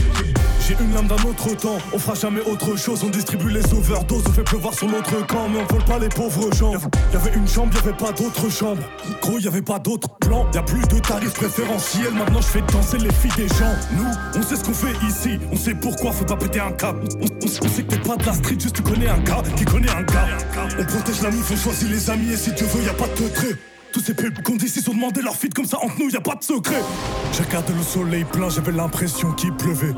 J'ai 0.67 0.75
une 0.83 0.95
lame 0.95 1.05
d'un 1.05 1.29
autre 1.29 1.55
temps. 1.55 1.77
On 1.93 1.99
fera 1.99 2.15
jamais 2.15 2.41
autre 2.41 2.75
chose 2.75 3.03
On 3.03 3.09
distribue 3.09 3.51
les 3.51 3.71
overdoses 3.71 4.23
On 4.27 4.31
fait 4.31 4.41
pleuvoir 4.43 4.73
sur 4.73 4.87
l'autre 4.89 5.23
camp 5.27 5.47
Mais 5.47 5.59
on 5.59 5.71
vole 5.71 5.83
pas 5.85 5.99
les 5.99 6.09
pauvres 6.09 6.51
gens. 6.55 6.71
Y'avait 7.13 7.33
une 7.35 7.47
chambre, 7.47 7.71
y'avait 7.75 7.95
pas 7.95 8.11
d'autre 8.11 8.49
chambre 8.49 8.81
Gros 9.21 9.37
y'avait 9.37 9.61
pas 9.61 9.77
d'autre 9.77 10.09
plan 10.19 10.47
Y'a 10.55 10.63
plus 10.63 10.81
de 10.87 10.97
tarifs 10.99 11.33
préférentiels. 11.35 12.13
Maintenant 12.13 12.41
je 12.41 12.47
fais 12.47 12.63
danser 12.73 12.97
les 12.97 13.13
filles 13.13 13.31
des 13.37 13.47
gens. 13.49 13.75
Nous, 13.95 14.39
on 14.39 14.41
sait 14.41 14.55
ce 14.55 14.63
qu'on 14.63 14.73
fait 14.73 14.93
ici. 15.07 15.37
On 15.51 15.55
sait 15.55 15.75
pourquoi, 15.75 16.11
faut 16.11 16.25
pas 16.25 16.35
péter 16.37 16.59
un 16.61 16.71
câble. 16.71 17.01
On, 17.21 17.25
on- 17.25 17.65
on 17.65 17.69
sait 17.69 17.83
que 17.83 17.89
t'es 17.95 17.99
pas 17.99 18.15
de 18.15 18.25
la 18.25 18.33
street 18.33 18.57
Juste 18.59 18.75
tu 18.77 18.81
connais 18.81 19.07
un 19.07 19.19
gars 19.19 19.43
qui 19.55 19.65
connaît 19.65 19.91
un 19.91 20.01
gars. 20.01 20.27
On 20.79 20.83
protège 20.83 21.21
la 21.21 21.29
mif, 21.29 21.45
on 21.51 21.57
choisit 21.57 21.89
les 21.89 22.09
amis 22.09 22.31
Et 22.33 22.37
si 22.37 22.51
Dieu 22.53 22.65
veut, 22.73 22.83
y 22.83 22.89
a 22.89 22.93
pas 22.93 23.05
de 23.07 23.27
trait 23.29 23.55
tous 23.95 24.01
ces 24.01 24.13
pubs 24.13 24.41
qu'on 24.43 24.57
dit 24.57 24.67
s'ils 24.67 24.89
ont 24.89 24.93
demandé 24.93 25.21
leur 25.21 25.37
feed 25.37 25.53
comme 25.53 25.63
ça 25.65 25.77
entre 25.81 25.97
nous, 25.97 26.09
y 26.09 26.17
a 26.17 26.19
pas 26.19 26.35
de 26.35 26.43
secret. 26.43 26.81
J'ai 27.31 27.43
regardé 27.43 27.71
le 27.71 27.81
soleil 27.81 28.25
plein, 28.25 28.49
j'avais 28.49 28.73
l'impression 28.73 29.31
qu'il 29.31 29.53
pleuvait. 29.53 29.93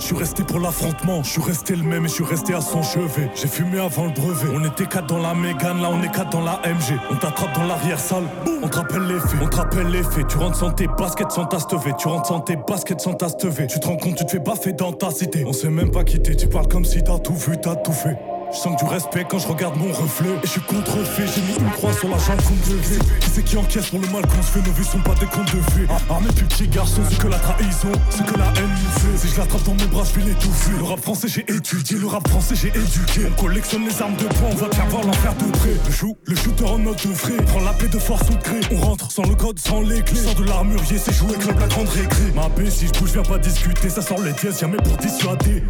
Je 0.00 0.06
suis 0.06 0.16
resté 0.16 0.42
pour 0.42 0.58
l'affrontement, 0.58 1.22
je 1.22 1.30
suis 1.30 1.42
resté 1.42 1.76
le 1.76 1.84
même 1.84 2.04
et 2.04 2.08
je 2.08 2.14
suis 2.14 2.24
resté 2.24 2.52
à 2.52 2.60
son 2.60 2.82
chevet. 2.82 3.30
J'ai 3.36 3.46
fumé 3.46 3.78
avant 3.78 4.06
le 4.06 4.10
brevet. 4.10 4.48
On 4.52 4.64
était 4.64 4.86
quatre 4.86 5.06
dans 5.06 5.18
la 5.18 5.34
Mégane, 5.34 5.80
là 5.80 5.88
on 5.92 6.02
est 6.02 6.10
quatre 6.10 6.30
dans 6.30 6.40
la 6.40 6.60
MG. 6.66 6.98
On 7.12 7.14
t'attrape 7.14 7.54
dans 7.54 7.62
l'arrière 7.62 8.00
salle, 8.00 8.24
on 8.60 8.66
te 8.66 8.76
rappelle 8.76 9.06
les 9.06 9.20
faits. 9.20 9.40
On 9.40 9.46
te 9.46 9.56
rappelle 9.56 9.86
les 9.86 10.02
faits. 10.02 10.26
Tu 10.26 10.36
rentres 10.36 10.58
sans 10.58 10.72
tes 10.72 10.88
baskets 10.88 11.30
sans 11.30 11.44
ta. 11.44 11.58
Tu 11.96 12.08
rentres 12.08 12.26
sans 12.26 12.40
tes 12.40 12.56
baskets 12.56 13.00
sans 13.00 13.14
ta. 13.14 13.28
Tu 13.30 13.78
te 13.78 13.86
rends 13.86 13.96
compte, 13.98 14.16
tu 14.16 14.26
te 14.26 14.32
fais 14.32 14.40
baffer 14.40 14.72
dans 14.72 14.92
ta 14.92 15.12
cité. 15.12 15.44
On 15.46 15.52
s'est 15.52 15.70
même 15.70 15.92
pas 15.92 16.02
quitté, 16.02 16.34
tu 16.34 16.48
parles 16.48 16.66
comme 16.66 16.84
si 16.84 17.04
t'as 17.04 17.20
tout 17.20 17.34
vu, 17.34 17.56
t'as 17.60 17.76
tout 17.76 17.92
fait. 17.92 18.16
Je 18.50 18.56
sens 18.56 18.76
du 18.76 18.84
respect 18.86 19.26
quand 19.28 19.38
je 19.38 19.46
regarde 19.46 19.76
mon 19.76 19.92
reflet 19.92 20.30
Et 20.42 20.46
je 20.46 20.52
suis 20.52 20.60
contrefait, 20.62 21.24
j'ai 21.26 21.42
mis 21.42 21.58
une 21.58 21.70
croix 21.72 21.92
sur 21.92 22.08
la 22.08 22.16
jambe 22.16 22.40
qu'on 22.42 22.70
devait 22.70 22.98
Qui 23.20 23.30
c'est 23.30 23.44
qui 23.44 23.56
encaisse 23.58 23.90
pour 23.90 24.00
le 24.00 24.08
mal 24.08 24.26
qu'on 24.26 24.42
se 24.42 24.52
fait 24.52 24.60
Nos 24.60 24.72
vies 24.72 24.84
sont 24.84 25.00
pas 25.00 25.14
des 25.16 25.26
contes 25.26 25.54
de 25.54 25.60
fées 25.72 25.86
Ah, 25.90 25.98
ah, 26.08 26.18
mes 26.22 26.32
plus 26.32 26.46
petits 26.46 26.68
garçons, 26.68 27.02
c'est 27.10 27.18
que 27.18 27.28
la 27.28 27.38
trahison 27.38 27.92
C'est 28.08 28.24
que 28.24 28.38
la 28.38 28.46
haine 28.46 28.70
nous 28.70 29.00
fait 29.00 29.18
Si 29.18 29.34
je 29.34 29.38
l'attrape 29.38 29.62
dans 29.64 29.74
mes 29.74 29.86
bras, 29.86 30.04
je 30.04 30.18
vais 30.18 30.26
l'étouffer 30.26 30.70
Le 30.78 30.84
rap 30.84 31.00
français 31.00 31.28
j'ai 31.28 31.44
étudié, 31.52 31.98
le 31.98 32.06
rap 32.06 32.26
français 32.26 32.54
j'ai 32.54 32.68
éduqué 32.68 33.28
On 33.28 33.40
collectionne 33.40 33.84
les 33.84 34.00
armes 34.00 34.16
de 34.16 34.24
poing, 34.24 34.48
on 34.50 34.56
va 34.56 34.68
te 34.68 34.76
faire 34.76 34.86
voir 34.86 35.04
l'enfer 35.04 35.34
de 35.34 35.50
près 35.58 35.76
Le 35.86 35.92
chou, 35.92 36.16
le 36.24 36.34
shooter 36.34 36.64
en 36.64 36.78
note 36.78 37.06
de 37.06 37.14
frais 37.14 37.36
Prends 37.48 37.60
la 37.60 37.72
paix 37.72 37.88
de 37.88 37.98
force 37.98 38.30
ou 38.30 38.34
de 38.34 38.42
gré 38.42 38.60
On 38.72 38.80
rentre 38.80 39.10
sans 39.12 39.24
le 39.24 39.34
code, 39.34 39.58
sans 39.58 39.82
les 39.82 40.00
clés 40.00 40.22
Sors 40.22 40.34
de 40.34 40.44
l'armurier, 40.44 40.96
c'est 40.96 41.12
jouer 41.12 41.34
club 41.34 41.58
la 41.60 41.66
grande 41.66 41.88
récré 41.88 42.32
Ma 42.34 42.48
paix, 42.48 42.70
si 42.70 42.86
je 42.86 42.98
bouge, 42.98 43.12
viens 43.12 43.22
pas 43.22 43.38
discuter 43.38 43.90
Ça 43.90 44.00
sort 44.00 44.22
les 44.22 44.32
dièses, 44.32 44.60
y'a 44.62 44.68
mes 44.68 44.78
pour 44.78 44.96
dissuader 44.96 45.62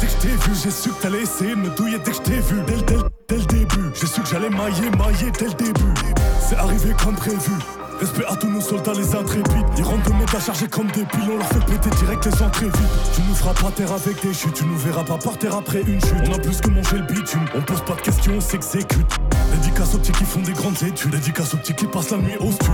Dès 0.00 0.06
que 0.06 0.12
je 0.12 0.16
t'ai 0.18 0.28
vu, 0.28 0.54
j'ai 0.62 0.70
su 0.70 0.90
que 0.90 1.02
t'allais 1.02 1.22
essayer 1.22 1.50
de 1.50 1.60
me 1.60 1.70
douiller 1.70 1.98
dès 1.98 2.10
que 2.10 2.16
je 2.16 2.22
t'ai 2.22 2.40
vu. 2.40 2.56
Dès, 2.66 2.76
dès, 2.82 2.98
dès 3.28 3.36
le 3.36 3.46
début, 3.46 3.90
j'ai 3.94 4.06
su 4.06 4.20
que 4.20 4.28
j'allais 4.28 4.50
mailler, 4.50 4.90
mailler 4.96 5.30
dès 5.38 5.46
le 5.46 5.54
début. 5.54 5.94
C'est 6.40 6.56
arrivé 6.56 6.94
comme 7.02 7.16
prévu. 7.16 7.52
Respect 8.00 8.24
à 8.28 8.36
tous 8.36 8.48
nos 8.48 8.60
soldats, 8.60 8.92
les 8.94 9.12
intrépides. 9.16 9.66
Ils 9.76 9.82
rentrent 9.82 10.08
de 10.08 10.14
mode 10.14 10.32
à 10.32 10.38
charger 10.38 10.68
comme 10.68 10.86
des 10.92 11.04
piles. 11.04 11.28
On 11.32 11.36
leur 11.36 11.46
fait 11.48 11.64
péter 11.66 11.90
direct 11.96 12.26
les 12.26 12.42
entrées. 12.42 12.70
Tu 13.12 13.22
nous 13.28 13.34
feras 13.34 13.54
pas 13.54 13.72
terre 13.72 13.90
avec 13.90 14.22
des 14.22 14.32
chutes. 14.32 14.54
Tu 14.54 14.64
nous 14.64 14.76
verras 14.76 15.02
pas 15.02 15.18
par 15.18 15.36
terre 15.36 15.56
après 15.56 15.82
une 15.82 16.00
chute. 16.00 16.14
On 16.28 16.32
a 16.32 16.38
plus 16.38 16.60
que 16.60 16.70
manger 16.70 16.98
le 16.98 17.12
bitume. 17.12 17.44
On 17.56 17.60
pose 17.60 17.82
pas 17.82 17.94
de 17.94 18.00
questions, 18.02 18.34
on 18.36 18.40
s'exécute. 18.40 19.06
Dédicace 19.52 19.96
aux 19.96 19.98
petits 19.98 20.12
qui 20.12 20.24
font 20.24 20.42
des 20.42 20.52
grandes 20.52 20.80
études. 20.80 21.10
Dédicace 21.10 21.54
aux 21.54 21.56
petits 21.56 21.74
qui 21.74 21.86
passent 21.86 22.10
la 22.10 22.18
nuit 22.18 22.36
au 22.38 22.52
stud. 22.52 22.70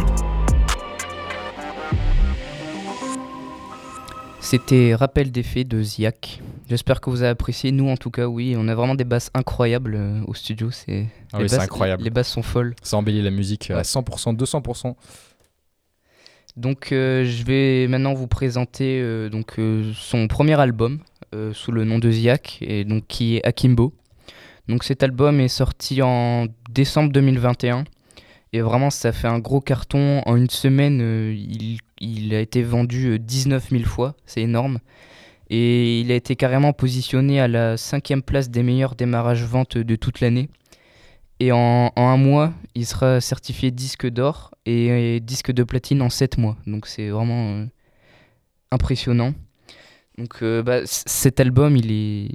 C'était 4.40 4.94
Rappel 4.94 5.32
des 5.32 5.42
faits 5.42 5.68
de 5.68 5.82
Ziak. 5.82 6.42
J'espère 6.68 7.00
que 7.00 7.10
vous 7.10 7.22
avez 7.22 7.30
apprécié. 7.30 7.72
Nous, 7.72 7.88
en 7.88 7.96
tout 7.96 8.10
cas, 8.10 8.26
oui. 8.26 8.54
On 8.56 8.68
a 8.68 8.74
vraiment 8.74 8.94
des 8.94 9.04
basses 9.04 9.30
incroyables 9.34 9.94
euh, 9.96 10.20
au 10.26 10.34
studio. 10.34 10.70
C'est 10.70 11.06
Ah 11.32 11.38
oui, 11.40 11.54
incroyable. 11.54 12.02
Les 12.02 12.10
basses 12.10 12.28
sont 12.30 12.42
folles. 12.42 12.74
Ça 12.82 12.96
embellit 12.96 13.22
la 13.22 13.30
musique 13.30 13.70
à 13.70 13.76
Ouais. 13.76 13.82
100%, 13.82 14.34
200%. 14.36 14.94
Donc, 16.56 16.92
euh, 16.92 17.24
je 17.24 17.44
vais 17.44 17.86
maintenant 17.88 18.14
vous 18.14 18.28
présenter 18.28 19.00
euh, 19.02 19.28
donc 19.28 19.56
son 19.94 20.28
premier 20.28 20.58
album 20.60 21.00
sous 21.52 21.72
le 21.72 21.82
nom 21.84 21.98
de 21.98 22.08
Ziak 22.12 22.58
et 22.60 22.84
donc 22.84 23.08
qui 23.08 23.36
est 23.36 23.44
Akimbo. 23.44 23.92
Donc, 24.68 24.84
cet 24.84 25.02
album 25.02 25.40
est 25.40 25.48
sorti 25.48 26.00
en 26.00 26.46
décembre 26.70 27.10
2021 27.12 27.82
Et 28.52 28.60
vraiment, 28.60 28.88
ça 28.90 29.10
fait 29.10 29.26
un 29.26 29.40
gros 29.40 29.60
carton. 29.60 30.22
En 30.26 30.36
une 30.36 30.48
semaine, 30.48 31.00
il, 31.36 31.78
il 32.00 32.34
a 32.34 32.40
été 32.40 32.62
vendu 32.62 33.06
euh, 33.14 33.18
19 33.18 33.70
000 33.70 33.82
fois. 33.84 34.14
C'est 34.26 34.42
énorme. 34.42 34.78
Et 35.50 36.00
il 36.00 36.10
a 36.10 36.14
été 36.14 36.36
carrément 36.36 36.72
positionné 36.72 37.40
à 37.40 37.48
la 37.48 37.76
cinquième 37.76 38.22
place 38.22 38.50
des 38.50 38.62
meilleurs 38.62 38.94
démarrages 38.94 39.44
ventes 39.44 39.76
de 39.78 39.96
toute 39.96 40.20
l'année. 40.20 40.48
Et 41.40 41.52
en, 41.52 41.92
un 41.96 42.16
mois, 42.16 42.52
il 42.74 42.86
sera 42.86 43.20
certifié 43.20 43.70
disque 43.70 44.06
d'or 44.08 44.52
et, 44.66 45.20
disque 45.20 45.52
de 45.52 45.64
platine 45.64 46.00
en 46.02 46.08
7 46.08 46.38
mois. 46.38 46.56
Donc 46.66 46.86
c'est 46.86 47.08
vraiment 47.08 47.56
euh, 47.56 47.66
impressionnant. 48.70 49.34
Donc 50.16 50.42
euh, 50.42 50.62
bah, 50.62 50.80
cet 50.86 51.40
album, 51.40 51.76
il 51.76 51.90
est, 51.90 52.28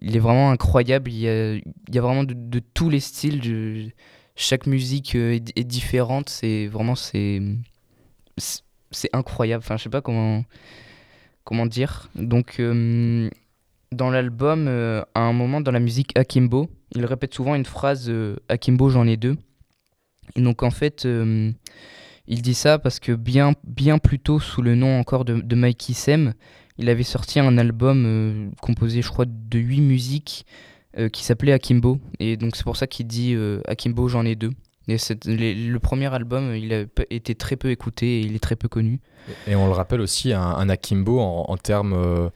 il 0.00 0.16
est 0.16 0.20
vraiment 0.20 0.50
incroyable. 0.50 1.10
Il 1.10 1.18
y 1.18 1.28
a, 1.28 1.54
il 1.54 1.94
y 1.94 1.98
a 1.98 2.00
vraiment 2.00 2.24
de, 2.24 2.60
tous 2.74 2.88
les 2.90 3.00
styles. 3.00 3.92
chaque 4.36 4.66
musique 4.66 5.14
euh, 5.14 5.34
est, 5.34 5.52
est 5.56 5.64
différente. 5.64 6.30
C'est 6.30 6.66
vraiment 6.66 6.94
c'est- 6.94 7.42
c'est 8.90 9.10
incroyable. 9.12 9.62
Enfin, 9.64 9.76
je 9.76 9.84
sais 9.84 9.90
pas 9.90 10.00
comment 10.02 10.44
comment 11.46 11.64
dire. 11.64 12.10
Donc 12.16 12.56
euh, 12.60 13.30
dans 13.92 14.10
l'album, 14.10 14.66
euh, 14.68 15.02
à 15.14 15.20
un 15.20 15.32
moment 15.32 15.62
dans 15.62 15.70
la 15.70 15.80
musique 15.80 16.10
Akimbo, 16.18 16.68
il 16.94 17.06
répète 17.06 17.32
souvent 17.32 17.54
une 17.54 17.64
phrase 17.64 18.10
euh, 18.10 18.36
Akimbo, 18.50 18.90
j'en 18.90 19.06
ai 19.06 19.16
deux. 19.16 19.36
Et 20.34 20.42
donc 20.42 20.62
en 20.64 20.70
fait, 20.70 21.06
il 22.26 22.42
dit 22.42 22.54
ça 22.54 22.80
parce 22.80 22.98
que 22.98 23.12
bien 23.12 23.54
bien 23.64 23.98
plus 23.98 24.18
tôt, 24.18 24.40
sous 24.40 24.60
le 24.60 24.74
nom 24.74 24.98
encore 24.98 25.24
de, 25.24 25.40
de 25.40 25.54
Mikey 25.54 25.94
Sem, 25.94 26.34
il 26.78 26.90
avait 26.90 27.04
sorti 27.04 27.38
un 27.38 27.56
album 27.56 28.50
composé, 28.60 29.02
je 29.02 29.08
crois, 29.08 29.24
de 29.24 29.58
huit 29.58 29.80
musiques 29.80 30.44
qui 31.12 31.22
s'appelait 31.22 31.52
Akimbo. 31.52 32.00
Et 32.18 32.36
donc 32.36 32.56
c'est 32.56 32.64
pour 32.64 32.76
ça 32.76 32.88
qu'il 32.88 33.06
dit 33.06 33.36
Akimbo, 33.68 34.08
j'en 34.08 34.24
ai 34.24 34.34
deux. 34.34 34.50
Et 34.88 34.98
le 35.54 35.78
premier 35.78 36.12
album, 36.14 36.54
il 36.54 36.72
a 36.72 36.84
été 37.10 37.34
très 37.34 37.56
peu 37.56 37.70
écouté 37.70 38.06
et 38.06 38.20
il 38.20 38.36
est 38.36 38.42
très 38.42 38.56
peu 38.56 38.68
connu. 38.68 39.00
Et 39.46 39.56
on 39.56 39.66
le 39.66 39.72
rappelle 39.72 40.00
aussi, 40.00 40.32
un, 40.32 40.40
un 40.40 40.68
akimbo 40.68 41.18
en, 41.18 41.46
en 41.48 41.56
termes 41.56 41.92
euh, 41.92 42.30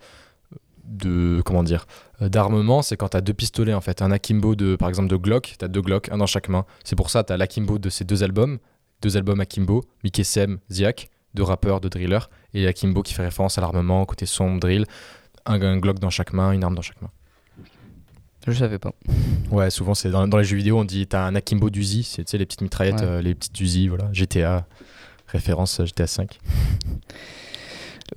de 0.85 1.42
comment 1.45 1.62
dire 1.62 1.87
euh, 2.21 2.28
d'armement, 2.28 2.83
c'est 2.83 2.97
quand 2.97 3.11
tu 3.11 3.16
as 3.16 3.21
deux 3.21 3.35
pistolets 3.35 3.75
en 3.75 3.80
fait. 3.80 4.02
Un 4.02 4.11
akimbo 4.11 4.57
de 4.57 4.76
par 4.76 4.88
exemple 4.88 5.09
de 5.09 5.16
Glock, 5.16 5.54
tu 5.59 5.64
as 5.64 5.69
deux 5.69 5.80
Glock, 5.83 6.09
un 6.11 6.19
dans 6.19 6.26
chaque 6.26 6.49
main. 6.49 6.64
C'est 6.85 6.97
pour 6.97 7.11
ça 7.11 7.23
tu 7.23 7.33
as 7.33 7.37
l'akimbo 7.37 7.78
de 7.78 7.88
ces 7.88 8.04
deux 8.04 8.23
albums, 8.25 8.59
deux 9.02 9.16
albums 9.16 9.40
akimbo, 9.40 9.85
Mickey 10.02 10.25
Sem, 10.25 10.59
Ziak, 10.71 11.11
deux 11.35 11.45
rappeurs, 11.45 11.80
deux 11.80 11.88
drillers, 11.90 12.28
et 12.54 12.66
akimbo 12.66 13.02
qui 13.02 13.14
fait 13.14 13.23
référence 13.25 13.59
à 13.59 13.61
l'armement, 13.61 14.04
côté 14.04 14.26
sombre, 14.26 14.59
drill, 14.59 14.87
un, 15.47 15.62
un 15.62 15.76
Glock 15.78 16.00
dans 16.00 16.11
chaque 16.11 16.33
main, 16.33 16.50
une 16.52 16.64
arme 16.64 16.75
dans 16.75 16.83
chaque 16.83 17.00
main. 17.00 17.11
Je 18.47 18.52
savais 18.52 18.78
pas. 18.78 18.92
Ouais, 19.50 19.70
souvent 19.70 19.94
c'est 19.94 20.11
dans, 20.11 20.26
dans 20.26 20.38
les 20.38 20.44
jeux 20.44 20.56
vidéo 20.56 20.78
on 20.78 20.85
dit 20.85 21.06
t'as 21.06 21.25
un 21.26 21.35
akimbo 21.35 21.68
d'Uzi, 21.70 22.02
c'est 22.04 22.25
tu 22.25 22.30
sais 22.30 22.38
les 22.38 22.47
petites 22.47 22.62
mitraillettes, 22.62 23.00
Ouais. 23.00 23.06
euh, 23.06 23.23
les 23.23 23.35
petites 23.35 23.59
Uzi, 23.61 23.88
voilà, 23.88 24.09
GTA, 24.12 24.66
référence 25.26 25.78
à 25.80 25.85
GTA 25.85 26.06
5. 26.06 26.38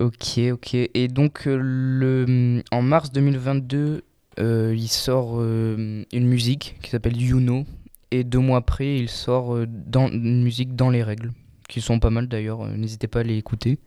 Ok, 0.00 0.38
ok. 0.52 0.74
Et 0.74 1.08
donc, 1.08 1.46
euh, 1.46 1.56
le, 1.60 2.62
en 2.72 2.82
mars 2.82 3.12
2022, 3.12 4.02
euh, 4.40 4.74
il 4.76 4.88
sort 4.88 5.34
euh, 5.38 6.02
une 6.12 6.26
musique 6.26 6.76
qui 6.82 6.90
s'appelle 6.90 7.20
You 7.20 7.38
Know. 7.38 7.64
Et 8.10 8.24
deux 8.24 8.38
mois 8.40 8.58
après, 8.58 8.96
il 8.96 9.08
sort 9.08 9.54
euh, 9.54 9.66
dans, 9.68 10.08
une 10.08 10.42
musique 10.42 10.74
dans 10.74 10.90
les 10.90 11.02
règles, 11.04 11.32
qui 11.68 11.80
sont 11.80 12.00
pas 12.00 12.10
mal 12.10 12.26
d'ailleurs. 12.28 12.62
euh, 12.62 12.76
N'hésitez 12.76 13.06
pas 13.06 13.20
à 13.20 13.22
les 13.22 13.36
écouter. 13.36 13.78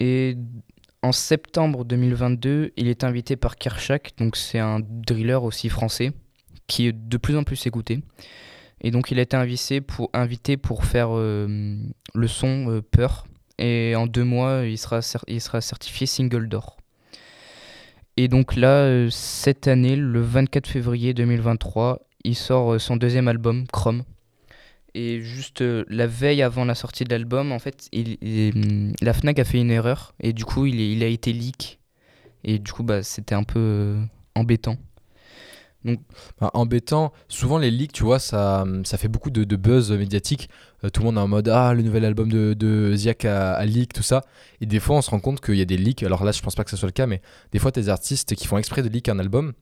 Et 0.00 0.36
en 1.06 1.12
septembre 1.12 1.84
2022, 1.84 2.72
il 2.76 2.88
est 2.88 3.04
invité 3.04 3.36
par 3.36 3.54
Kershak, 3.56 4.14
donc 4.18 4.36
c'est 4.36 4.58
un 4.58 4.80
driller 4.80 5.44
aussi 5.44 5.68
français, 5.68 6.10
qui 6.66 6.88
est 6.88 6.92
de 6.92 7.16
plus 7.16 7.36
en 7.36 7.44
plus 7.44 7.64
écouté. 7.64 8.00
Et 8.80 8.90
donc, 8.90 9.12
il 9.12 9.20
a 9.20 9.22
été 9.22 9.36
invité 9.36 9.80
pour, 9.80 10.84
faire 10.84 11.10
euh, 11.12 11.76
le 12.14 12.26
son 12.26 12.70
euh, 12.70 12.82
Peur. 12.82 13.24
Et 13.58 13.94
en 13.96 14.06
deux 14.06 14.24
mois, 14.24 14.64
il 14.66 14.76
sera, 14.78 15.00
certifié 15.00 16.06
single 16.08 16.48
d'or. 16.48 16.76
Et 18.16 18.26
donc 18.26 18.56
là, 18.56 18.80
euh, 18.80 19.08
cette 19.08 19.68
année, 19.68 19.94
le 19.94 20.20
24 20.20 20.66
février 20.66 21.14
2023, 21.14 22.00
il 22.24 22.34
sort 22.34 22.80
son 22.80 22.96
deuxième 22.96 23.28
album, 23.28 23.64
Chrome. 23.72 24.02
Et 24.98 25.20
juste 25.20 25.60
euh, 25.60 25.84
la 25.90 26.06
veille 26.06 26.40
avant 26.40 26.64
la 26.64 26.74
sortie 26.74 27.04
de 27.04 27.10
l'album, 27.10 27.52
en 27.52 27.58
fait, 27.58 27.90
hum, 27.94 28.94
la 29.02 29.12
FNAC 29.12 29.38
a 29.38 29.44
fait 29.44 29.60
une 29.60 29.70
erreur. 29.70 30.14
Et 30.20 30.32
du 30.32 30.46
coup, 30.46 30.64
il, 30.64 31.02
a 31.02 31.06
été 31.06 31.34
leak. 31.34 31.80
Et 32.44 32.58
du 32.58 32.72
coup, 32.72 32.82
bah, 32.82 33.02
c'était 33.02 33.34
un 33.34 33.44
peu 33.44 33.58
euh, 33.58 34.02
embêtant. 34.34 34.78
Bah, 36.40 36.50
embêtant, 36.54 37.12
souvent 37.28 37.58
les 37.58 37.70
leaks, 37.70 37.92
tu 37.92 38.04
vois, 38.04 38.18
ça, 38.18 38.64
ça 38.84 38.96
fait 38.96 39.08
beaucoup 39.08 39.28
de, 39.28 39.56
buzz 39.56 39.92
médiatique. 39.92 40.48
Euh, 40.82 40.88
tout 40.88 41.02
le 41.02 41.06
monde 41.08 41.16
est 41.16 41.20
en 41.20 41.28
mode 41.28 41.48
Ah, 41.48 41.74
le 41.74 41.82
nouvel 41.82 42.06
album 42.06 42.32
de, 42.32 42.54
de 42.54 42.96
Ziak 42.96 43.26
a, 43.26 43.62
leak, 43.66 43.92
tout 43.92 44.02
ça. 44.02 44.22
Et 44.62 44.66
des 44.66 44.80
fois, 44.80 44.96
on 44.96 45.02
se 45.02 45.10
rend 45.10 45.20
compte 45.20 45.42
qu'il 45.42 45.56
y 45.56 45.62
a 45.62 45.66
des 45.66 45.76
leaks. 45.76 46.04
Alors 46.04 46.24
là, 46.24 46.32
je 46.32 46.40
pense 46.40 46.54
pas 46.54 46.64
que 46.64 46.70
ce 46.70 46.78
soit 46.78 46.88
le 46.88 46.92
cas, 46.92 47.06
mais 47.06 47.20
des 47.52 47.58
fois, 47.58 47.70
des 47.70 47.90
artistes 47.90 48.34
qui 48.34 48.46
font 48.46 48.56
exprès 48.56 48.82
de 48.82 48.88
leak 48.88 49.10
un 49.10 49.18
album, 49.18 49.52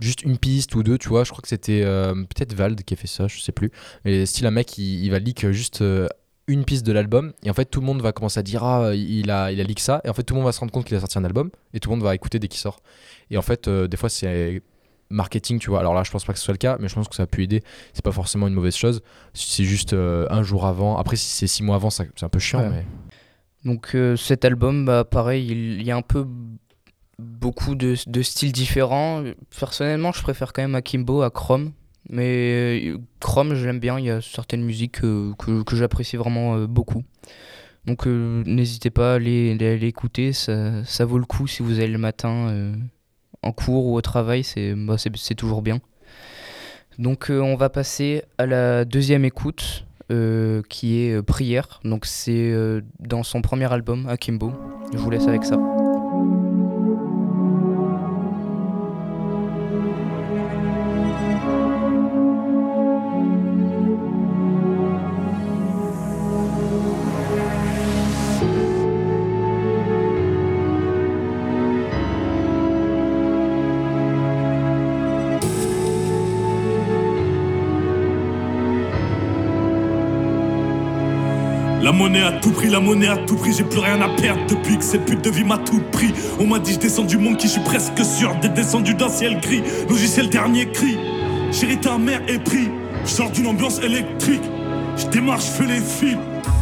juste 0.00 0.22
une 0.22 0.38
piste 0.38 0.74
ou 0.74 0.82
deux, 0.82 0.98
tu 0.98 1.08
vois. 1.08 1.24
Je 1.24 1.30
crois 1.30 1.42
que 1.42 1.48
c'était 1.48 1.82
euh, 1.84 2.14
peut-être 2.14 2.52
Vald 2.54 2.82
qui 2.82 2.94
a 2.94 2.96
fait 2.96 3.06
ça, 3.06 3.26
je 3.28 3.40
sais 3.40 3.52
plus. 3.52 3.70
Mais 4.04 4.26
style, 4.26 4.46
un 4.46 4.50
mec, 4.50 4.78
il, 4.78 5.04
il 5.04 5.10
va 5.10 5.18
leak 5.18 5.50
juste. 5.50 5.82
euh, 5.82 6.06
une 6.46 6.64
piste 6.64 6.84
de 6.84 6.90
l'album 6.90 7.32
et 7.44 7.50
en 7.50 7.54
fait 7.54 7.66
tout 7.66 7.78
le 7.78 7.86
monde 7.86 8.02
va 8.02 8.10
commencer 8.10 8.40
à 8.40 8.42
dire 8.42 8.64
ah 8.64 8.92
il 8.92 9.30
a 9.30 9.52
il 9.52 9.60
a 9.60 9.62
leak 9.62 9.78
ça 9.78 10.00
et 10.02 10.08
en 10.08 10.12
fait 10.14 10.24
tout 10.24 10.34
le 10.34 10.38
monde 10.38 10.46
va 10.46 10.50
se 10.50 10.58
rendre 10.58 10.72
compte 10.72 10.84
qu'il 10.84 10.96
a 10.96 10.98
sorti 10.98 11.16
un 11.16 11.22
album 11.22 11.48
et 11.74 11.78
tout 11.78 11.88
le 11.90 11.94
monde 11.94 12.04
va 12.04 12.12
écouter 12.12 12.40
dès 12.40 12.48
qu'il 12.48 12.58
sort 12.58 12.80
et 13.30 13.38
en 13.38 13.42
fait 13.42 13.68
euh, 13.68 13.86
des 13.86 13.96
fois 13.96 14.08
c'est 14.08 14.60
marketing, 15.10 15.60
tu 15.60 15.70
vois. 15.70 15.78
Alors 15.80 15.94
là, 15.94 16.02
je 16.04 16.10
pense 16.10 16.24
pas 16.24 16.32
que 16.32 16.38
ce 16.40 16.44
soit 16.44 16.54
le 16.54 16.58
cas, 16.58 16.76
mais 16.80 16.88
je 16.88 16.94
pense 16.96 17.08
que 17.08 17.14
ça 17.14 17.22
a 17.24 17.26
pu 17.26 17.42
aider. 17.44 17.62
C'est 17.94 18.04
pas 18.04 18.10
forcément 18.12 18.46
une 18.48 18.54
mauvaise 18.54 18.74
chose. 18.76 19.00
C'est 19.34 19.64
juste 19.64 19.92
euh, 19.92 20.26
un 20.30 20.42
jour 20.44 20.66
avant. 20.66 20.96
Après, 20.98 21.16
si 21.16 21.26
c'est 21.30 21.46
six 21.48 21.62
mois 21.62 21.76
avant, 21.76 21.90
c'est 21.90 22.08
un 22.22 22.28
peu 22.28 22.38
chiant, 22.40 22.60
Ouais. 22.60 22.70
mais 22.70 22.84
Donc 23.64 23.94
euh, 23.94 24.16
cet 24.16 24.44
album, 24.44 24.84
bah, 24.86 25.04
pareil, 25.04 25.46
il, 25.48 25.80
il 25.80 25.82
y 25.84 25.90
a 25.90 25.96
un 25.96 26.02
peu 26.02 26.26
beaucoup 27.20 27.74
de, 27.74 27.94
styles 27.94 28.52
différents. 28.52 29.22
Personnellement, 29.58 30.12
je 30.12 30.22
préfère 30.22 30.52
quand 30.52 30.62
même 30.62 30.74
Akimbo 30.74 31.22
à 31.22 31.30
Chrome. 31.30 31.72
Mais 32.08 32.88
euh, 32.88 32.98
Chrome, 33.20 33.54
je 33.54 33.66
l'aime 33.66 33.78
bien. 33.78 33.98
Il 33.98 34.04
y 34.04 34.10
a 34.10 34.20
certaines 34.20 34.62
musiques 34.62 35.04
euh, 35.04 35.32
que, 35.34 35.76
j'apprécie 35.76 36.16
vraiment 36.16 36.56
euh, 36.56 36.66
beaucoup. 36.66 37.04
Donc 37.86 38.06
n'hésitez 38.06 38.90
pas 38.90 39.12
à 39.12 39.14
aller, 39.14 39.52
aller- 39.52 39.74
aller 39.74 39.86
écouter. 39.86 40.32
Ça, 40.32 41.04
vaut 41.04 41.18
le 41.18 41.24
coup 41.24 41.46
si 41.46 41.62
vous 41.62 41.78
allez 41.78 41.88
le 41.88 41.98
matin 41.98 42.74
en 43.42 43.52
cours 43.52 43.86
ou 43.86 43.96
au 43.96 44.02
travail. 44.02 44.44
C'est 44.44 44.74
bah, 44.74 44.96
toujours 45.34 45.62
bien. 45.62 45.80
Donc 46.98 47.28
on 47.30 47.56
va 47.56 47.70
passer 47.70 48.22
à 48.36 48.44
la 48.44 48.84
deuxième 48.84 49.24
écoute 49.24 49.86
qui 50.68 51.00
est 51.00 51.22
Prière. 51.22 51.80
Donc 51.82 52.04
c'est 52.04 52.52
dans 52.98 53.22
son 53.22 53.40
premier 53.40 53.72
album, 53.72 54.06
Akimbo. 54.08 54.52
Je 54.92 54.98
vous 54.98 55.08
laisse 55.08 55.26
avec 55.26 55.44
ça. 55.44 55.56
La 81.82 81.92
monnaie 81.92 82.22
à 82.22 82.32
tout 82.32 82.50
prix, 82.50 82.68
la 82.68 82.78
monnaie 82.80 83.08
à 83.08 83.16
tout 83.16 83.36
prix, 83.36 83.54
j'ai 83.56 83.64
plus 83.64 83.78
rien 83.78 84.00
à 84.02 84.08
perdre 84.08 84.42
depuis 84.46 84.76
que 84.76 84.84
cette 84.84 85.06
pute 85.06 85.24
de 85.24 85.30
vie 85.30 85.44
m'a 85.44 85.56
tout 85.56 85.80
pris. 85.92 86.12
On 86.38 86.46
m'a 86.46 86.58
dit 86.58 86.74
je 86.74 86.78
descends 86.78 87.04
du 87.04 87.16
monde 87.16 87.38
qui 87.38 87.46
je 87.46 87.52
suis 87.52 87.62
presque 87.62 88.04
sûr 88.04 88.34
d'être 88.36 88.52
descendu 88.52 88.94
d'un 88.94 89.08
ciel 89.08 89.40
gris. 89.40 89.62
Logiciel 89.88 90.28
dernier 90.28 90.70
cri, 90.70 90.98
chérie 91.52 91.78
ta 91.78 91.96
mère 91.96 92.20
est 92.28 92.38
pris. 92.38 92.68
Je 93.06 93.32
d'une 93.32 93.46
ambiance 93.46 93.80
électrique, 93.80 94.42
je 94.96 95.06
démarre, 95.06 95.40
je 95.40 95.46
fais 95.46 95.66
les 95.66 95.80
fils. 95.80 96.18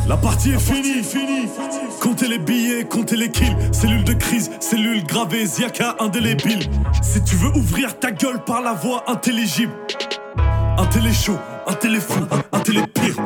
La 0.09 0.17
partie 0.17 0.51
est 0.51 0.59
finie, 0.59 1.03
finie. 1.03 1.49
Comptez 2.01 2.29
les 2.29 2.39
billets, 2.39 2.85
comptez 2.85 3.17
les 3.17 3.31
kills. 3.31 3.57
Cellule 3.73 4.05
de 4.05 4.13
crise, 4.13 4.51
cellule 4.61 5.05
gravée, 5.05 5.45
Ziaka 5.45 5.97
indélébile. 5.99 6.61
Si 7.03 7.23
tu 7.25 7.35
veux 7.37 7.51
ouvrir 7.57 7.99
ta 7.99 8.13
gueule 8.13 8.43
par 8.45 8.63
la 8.63 8.73
voix 8.73 9.05
intelligible. 9.09 9.73
Un 10.79 10.87
télé 10.87 11.13
chaud, 11.13 11.39
un 11.67 11.75
télé 11.75 11.99
un 12.53 12.61
télé 12.61 12.83
pire. 12.87 13.17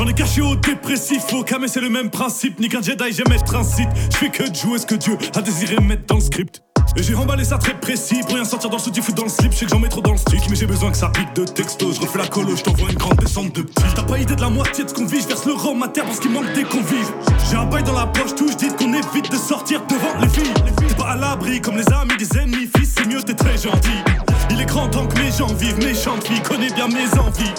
J'en 0.00 0.06
ai 0.06 0.14
caché 0.14 0.40
au 0.40 0.56
dépressif, 0.56 1.30
au 1.34 1.44
camé 1.44 1.68
c'est 1.68 1.82
le 1.82 1.90
même 1.90 2.08
principe. 2.08 2.58
Ni 2.58 2.70
qu'un 2.70 2.80
Jedi, 2.80 3.12
j'aime 3.12 3.30
être 3.34 3.54
un. 3.54 3.62
Je 3.62 4.16
fais 4.16 4.30
que 4.30 4.48
de 4.48 4.54
jouer 4.54 4.78
ce 4.78 4.86
que 4.86 4.94
Dieu 4.94 5.18
a 5.36 5.42
désiré 5.42 5.76
mettre 5.76 6.06
dans 6.06 6.14
le 6.14 6.22
script. 6.22 6.62
Et 6.96 7.02
j'ai 7.02 7.12
remballé 7.12 7.44
ça 7.44 7.58
très 7.58 7.78
précis 7.78 8.20
pour 8.22 8.36
rien 8.36 8.46
sortir 8.46 8.70
dans 8.70 8.78
le 8.78 8.82
soutif 8.82 9.10
ou 9.10 9.12
dans 9.12 9.24
le 9.24 9.28
slip. 9.28 9.52
Je 9.52 9.58
sais 9.58 9.64
que 9.66 9.70
j'en 9.70 9.78
mets 9.78 9.90
trop 9.90 10.00
dans 10.00 10.12
le 10.12 10.16
stick, 10.16 10.40
mais 10.48 10.56
j'ai 10.56 10.64
besoin 10.64 10.90
que 10.90 10.96
ça 10.96 11.10
pique 11.10 11.34
de 11.34 11.44
texto. 11.44 11.92
Je 11.92 12.16
la 12.16 12.26
colo, 12.28 12.56
je 12.56 12.62
t'envoie 12.62 12.88
une 12.88 12.96
grande 12.96 13.18
descente 13.18 13.54
de 13.54 13.60
petits. 13.60 13.84
T'as 13.94 14.04
pas 14.04 14.18
idée 14.18 14.36
de 14.36 14.40
la 14.40 14.48
moitié 14.48 14.84
de 14.84 14.88
ce 14.88 14.94
qu'on 14.94 15.04
vit, 15.04 15.20
je 15.20 15.28
verse 15.28 15.44
le 15.44 15.52
rhum 15.52 15.82
à 15.82 15.88
terre 15.88 16.06
parce 16.06 16.18
qu'il 16.18 16.30
manque 16.30 16.50
des 16.54 16.64
convives. 16.64 17.12
J'ai 17.50 17.56
un 17.56 17.66
bail 17.66 17.82
dans 17.82 17.92
la 17.92 18.06
poche, 18.06 18.34
tout 18.34 18.48
je 18.48 18.56
dis 18.56 18.68
qu'on 18.68 18.94
évite 18.94 19.30
de 19.30 19.36
sortir 19.36 19.82
devant 19.86 20.18
les 20.22 20.30
filles. 20.30 20.54
T'es 20.78 20.94
pas 20.94 21.10
à 21.10 21.16
l'abri 21.16 21.60
comme 21.60 21.76
les 21.76 21.92
amis 21.92 22.16
des 22.18 22.38
ennemis, 22.38 22.70
fils, 22.74 22.94
c'est 22.96 23.06
mieux, 23.06 23.22
t'es 23.22 23.34
très 23.34 23.58
gentil. 23.58 24.00
Il 24.48 24.62
est 24.62 24.66
grand 24.66 24.88
temps 24.88 25.06
que 25.06 25.20
mes 25.20 25.30
gens 25.30 25.52
vivent, 25.52 25.78
méchante 25.78 26.26
fille, 26.26 26.40
connais 26.40 26.70
bien 26.70 26.88
mes 26.88 27.18
envies. 27.18 27.52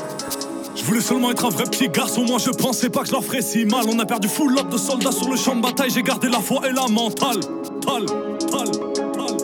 Je 0.82 0.86
voulais 0.88 1.02
seulement 1.02 1.30
être 1.30 1.46
un 1.46 1.50
vrai 1.50 1.66
petit 1.66 1.90
garçon, 1.90 2.26
moi 2.26 2.40
je 2.40 2.50
pensais 2.50 2.90
pas 2.90 3.02
que 3.02 3.08
je 3.08 3.12
leur 3.12 3.24
ferais 3.24 3.44
si 3.44 3.66
mal. 3.66 3.86
On 3.88 4.00
a 4.00 4.06
perdu 4.06 4.28
full 4.28 4.52
lot 4.52 4.64
de 4.64 4.78
soldats 4.78 5.12
sur 5.12 5.30
le 5.30 5.38
champ 5.38 5.56
de 5.56 5.62
bataille, 5.62 5.92
j'ai 5.92 6.02
gardé 6.02 6.28
la 6.28 6.40
foi 6.40 6.68
et 6.68 6.74
la 6.74 6.88
mentale. 6.88 7.40
Tal, 7.86 8.06
tal. 8.50 8.68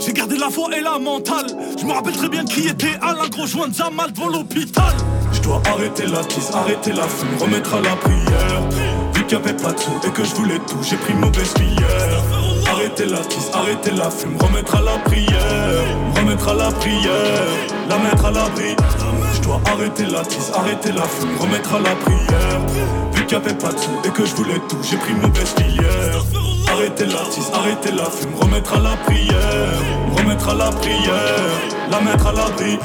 J'ai 0.04 0.14
gardé 0.14 0.36
la 0.36 0.50
foi 0.50 0.76
et 0.76 0.82
la 0.82 0.98
mentale. 0.98 1.46
Je 1.80 1.86
me 1.86 1.92
rappelle 1.92 2.16
très 2.16 2.30
bien 2.30 2.44
qui 2.44 2.68
était 2.68 2.98
Alain 3.02 3.28
Gros 3.30 3.46
joint 3.46 3.72
Zamal 3.72 4.12
devant 4.14 4.30
l'hôpital. 4.30 4.96
Je 5.32 5.42
dois 5.42 5.62
arrêter 5.68 6.08
la 6.08 6.24
tisse, 6.24 6.50
arrêter 6.56 6.92
la 6.92 7.08
fume, 7.08 7.38
remettre 7.40 7.76
à 7.76 7.82
la 7.82 7.96
prière. 7.98 8.70
Vu 9.14 9.24
qu'il 9.26 9.38
y 9.38 9.42
avait 9.42 9.54
pas 9.54 9.74
de 9.74 9.80
sous 9.80 9.92
et 10.08 10.10
que 10.10 10.24
je 10.24 10.34
voulais 10.34 10.60
tout, 10.68 10.82
j'ai 10.82 10.98
pris 10.98 11.14
mauvaise 11.14 11.54
cuillère. 11.54 12.57
Arrêter 12.88 13.06
la 13.06 13.20
tisse, 13.20 13.52
arrêter 13.54 13.92
la 13.92 14.10
fume, 14.10 14.38
remettre 14.40 14.78
à 14.78 14.82
la 14.82 14.98
prière. 15.00 15.84
Remettre 16.16 16.48
à 16.48 16.54
la 16.54 16.72
prière, 16.72 17.44
la 17.90 17.98
mettre 17.98 18.26
à 18.26 18.32
l'abri. 18.32 18.78
Je 19.34 19.42
dois 19.42 19.60
arrêter 19.66 20.06
la 20.06 20.22
tisse, 20.22 20.50
arrêter 20.56 20.94
la 20.94 21.02
fume, 21.02 21.38
remettre 21.38 21.76
à 21.76 21.80
la 21.80 21.94
prière. 21.96 22.62
Vu 23.12 23.26
qu'il 23.26 23.38
y 23.38 23.42
avait 23.42 23.54
pas 23.56 23.74
de 23.74 23.78
sous 23.78 23.92
et 24.06 24.10
que 24.10 24.26
je 24.26 24.34
voulais 24.36 24.62
tout, 24.70 24.78
j'ai 24.90 24.96
pris 24.96 25.14
mauvaise 25.16 25.54
cuillère. 25.56 26.24
Arrêter 26.72 27.08
la 27.08 27.30
tisse, 27.30 27.52
arrêter 27.54 27.92
la 27.92 28.06
fume, 28.06 28.34
remettre 28.40 28.74
à 28.76 28.80
la 28.80 28.96
prière. 29.06 29.36
Remettre 30.18 30.50
à 30.50 30.54
la 30.54 30.70
prière, 30.70 31.52
la 31.92 32.00
mettre 32.00 32.28
à 32.28 32.32
l'abri. 32.32 32.80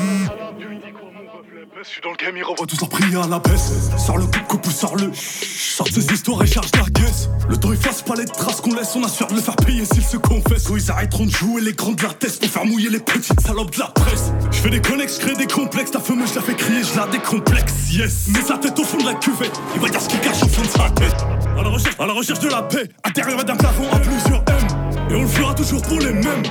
Je 1.62 1.88
suis 1.88 2.00
dans 2.02 2.11
le 2.11 2.16
game, 2.16 2.37
ils 2.37 2.42
revoient 2.42 2.66
tous 2.66 2.81
leurs 2.81 2.88
prières 2.88 3.23
à 3.23 3.28
la 3.28 3.38
baisse. 3.38 3.90
Sors 3.97 4.19
le 4.19 4.25
coupe, 4.25 4.47
coupe 4.49 4.66
ou 4.66 4.71
sors 4.71 4.97
le. 4.97 5.12
Sors 5.14 5.87
ces 5.87 6.04
histoires 6.12 6.42
et 6.42 6.47
charge 6.47 6.71
la 6.75 6.90
caisse. 6.90 7.28
Le 7.49 7.57
temps 7.57 7.73
efface 7.73 8.02
pas 8.02 8.14
les 8.16 8.25
traces 8.25 8.61
qu'on 8.61 8.75
laisse, 8.75 8.97
on 8.97 9.04
assure 9.04 9.28
de 9.28 9.35
le 9.35 9.40
faire 9.40 9.54
payer 9.54 9.85
s'ils 9.85 10.04
se 10.04 10.16
confessent. 10.16 10.69
Ou 10.71 10.76
ils 10.76 10.90
arrêteront 10.90 11.26
de 11.26 11.31
jouer 11.31 11.61
les 11.61 11.73
grands 11.73 11.92
de 11.92 12.02
la 12.02 12.14
tête 12.14 12.40
pour 12.40 12.49
faire 12.49 12.64
mouiller 12.64 12.90
les 12.90 12.99
petites 12.99 13.40
salopes 13.40 13.75
de 13.75 13.78
la 13.78 13.87
presse. 13.87 14.33
Je 14.50 14.57
fais 14.59 14.71
des 14.71 14.81
connexes, 14.81 15.19
crée 15.19 15.35
des 15.35 15.47
complexes. 15.47 15.92
Ta 15.92 16.00
femme, 16.00 16.26
je 16.26 16.35
la 16.35 16.42
fais 16.42 16.54
crier, 16.54 16.83
je 16.83 16.99
la 16.99 17.07
décomplexe. 17.07 17.92
Yes, 17.92 18.28
mets 18.28 18.42
sa 18.42 18.59
tête 18.59 18.78
au 18.78 18.85
fond 18.85 18.99
de 18.99 19.04
la 19.04 19.14
cuvette. 19.14 19.61
Il 19.76 19.81
va 19.81 19.88
dire 19.88 20.00
ce 20.00 20.09
qu'il 20.09 20.21
cache 20.21 20.42
au 20.42 20.49
fond 20.49 20.62
de 20.62 20.69
sa 20.69 20.90
tête. 20.90 21.16
À 21.57 21.62
la 21.62 21.69
recherche, 21.69 21.95
à 22.00 22.07
la 22.07 22.12
recherche 22.12 22.40
de 22.40 22.49
la 22.49 22.62
paix, 22.62 22.88
intérieur 23.04 23.45
d'un 23.45 23.57
plafond 23.57 23.88
à 23.92 24.00
plusieurs 24.00 24.42
M. 24.49 24.66
Et 25.11 25.14
on 25.14 25.23
le 25.23 25.28
fera 25.28 25.54
toujours 25.54 25.83
pour 25.83 26.00
les 26.00 26.12
mêmes. 26.12 26.42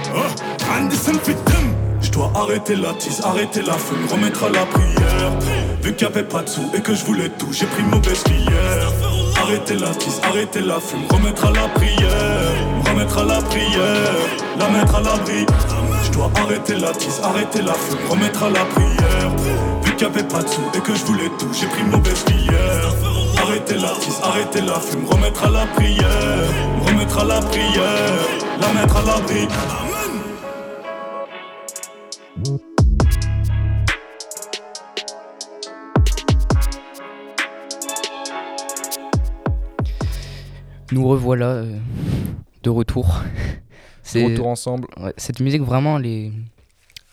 Them. 1.45 1.80
Je 2.11 2.17
dois 2.17 2.31
arrêter 2.35 2.75
la 2.75 2.93
tisse, 2.93 3.21
arrêter 3.23 3.61
la 3.61 3.73
fume, 3.73 4.05
remettre 4.11 4.43
à 4.43 4.49
la 4.49 4.65
prière. 4.65 5.31
Vu 5.81 5.93
qu'il 5.95 6.05
y 6.05 6.11
avait 6.11 6.23
pas 6.23 6.41
de 6.41 6.49
sous 6.49 6.69
et 6.73 6.81
que 6.81 6.93
je 6.93 7.05
voulais 7.05 7.29
tout, 7.29 7.47
j'ai 7.53 7.65
pris 7.67 7.83
mauvaise 7.83 8.21
cuillère. 8.23 8.91
Arrêter 9.41 9.75
la 9.75 9.91
tisse, 9.91 10.19
arrêter 10.21 10.59
la 10.59 10.81
fume, 10.81 11.05
remettre 11.09 11.45
à 11.45 11.51
la 11.51 11.69
prière. 11.69 12.51
Remettre 12.85 13.17
à 13.17 13.23
la 13.23 13.41
prière, 13.41 14.11
la 14.59 14.67
mettre 14.67 14.95
à 14.95 15.01
l'abri. 15.01 15.45
Je 16.03 16.11
dois 16.11 16.29
arrêter 16.35 16.75
la 16.75 16.91
tisse, 16.91 17.21
arrêter 17.23 17.61
la 17.61 17.73
fume, 17.73 18.05
remettre 18.09 18.43
à 18.43 18.49
la 18.49 18.65
prière. 18.65 19.31
Vu 19.83 19.95
qu'il 19.95 20.07
y 20.07 20.09
avait 20.09 20.27
pas 20.27 20.43
de 20.43 20.49
sous 20.49 20.61
et 20.73 20.81
que 20.81 20.93
je 20.93 21.05
voulais 21.05 21.31
tout, 21.39 21.49
j'ai 21.53 21.67
pris 21.67 21.83
mauvaise 21.83 22.25
cuillère. 22.25 22.93
Arrêter 23.41 23.75
la 23.75 23.91
tisse, 24.01 24.19
arrêter 24.21 24.59
la 24.59 24.81
fume, 24.81 25.05
remettre 25.09 25.45
à 25.45 25.49
la 25.49 25.65
prière. 25.65 26.43
Remettre 26.85 27.19
à 27.19 27.23
la 27.23 27.39
prière, 27.39 28.19
la 28.59 28.81
mettre 28.81 28.97
à 28.97 29.01
l'abri. 29.05 29.47
Nous 40.91 41.07
revoilà 41.07 41.47
euh, 41.47 41.77
de 42.63 42.69
retour. 42.69 43.23
C'est 44.03 44.25
Retour 44.25 44.47
ensemble. 44.47 44.87
ouais, 44.97 45.13
cette 45.17 45.39
musique 45.39 45.61
vraiment 45.61 45.97
elle 45.97 46.05
est, 46.05 46.31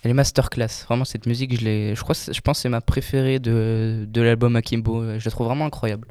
elle 0.03 0.11
est 0.11 0.15
masterclass. 0.15 0.85
Vraiment 0.87 1.05
cette 1.05 1.27
musique 1.27 1.59
je 1.59 1.65
l'ai, 1.65 1.95
je 1.95 2.01
crois, 2.03 2.15
pense 2.43 2.59
c'est 2.61 2.69
ma 2.69 2.81
préférée 2.81 3.39
de, 3.39 4.07
de 4.09 4.21
l'album 4.21 4.57
Akimbo. 4.57 5.19
Je 5.19 5.25
la 5.25 5.31
trouve 5.31 5.47
vraiment 5.47 5.67
incroyable. 5.67 6.09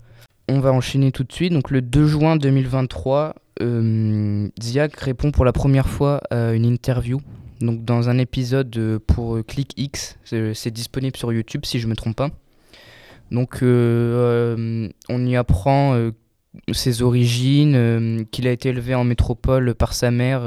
On 0.47 0.61
va 0.61 0.71
enchaîner 0.71 1.11
tout 1.11 1.23
de 1.25 1.33
suite. 1.33 1.51
Donc 1.51 1.71
le 1.71 1.81
2 1.81 2.07
juin 2.07 2.37
2023, 2.37 3.35
euh, 3.61 4.47
Ziak 4.61 4.95
répond 4.95 5.31
pour 5.31 5.43
la 5.43 5.51
première 5.51 5.89
fois 5.89 6.21
à 6.29 6.53
une 6.53 6.65
interview. 6.65 7.19
Donc 7.61 7.85
dans 7.85 8.09
un 8.09 8.17
épisode 8.17 8.75
euh, 8.77 8.99
pour 8.99 9.37
euh, 9.37 9.43
ClickX, 9.43 10.17
c'est 10.23 10.53
c'est 10.53 10.71
disponible 10.71 11.17
sur 11.17 11.33
YouTube 11.33 11.65
si 11.65 11.79
je 11.79 11.87
me 11.87 11.95
trompe 11.95 12.15
pas. 12.15 12.29
Donc 13.31 13.59
euh, 13.61 14.89
on 15.09 15.25
y 15.25 15.35
apprend 15.35 16.11
ses 16.71 17.01
origines, 17.01 18.25
qu'il 18.31 18.47
a 18.47 18.51
été 18.51 18.69
élevé 18.69 18.95
en 18.95 19.03
métropole 19.03 19.75
par 19.75 19.93
sa 19.93 20.11
mère 20.11 20.43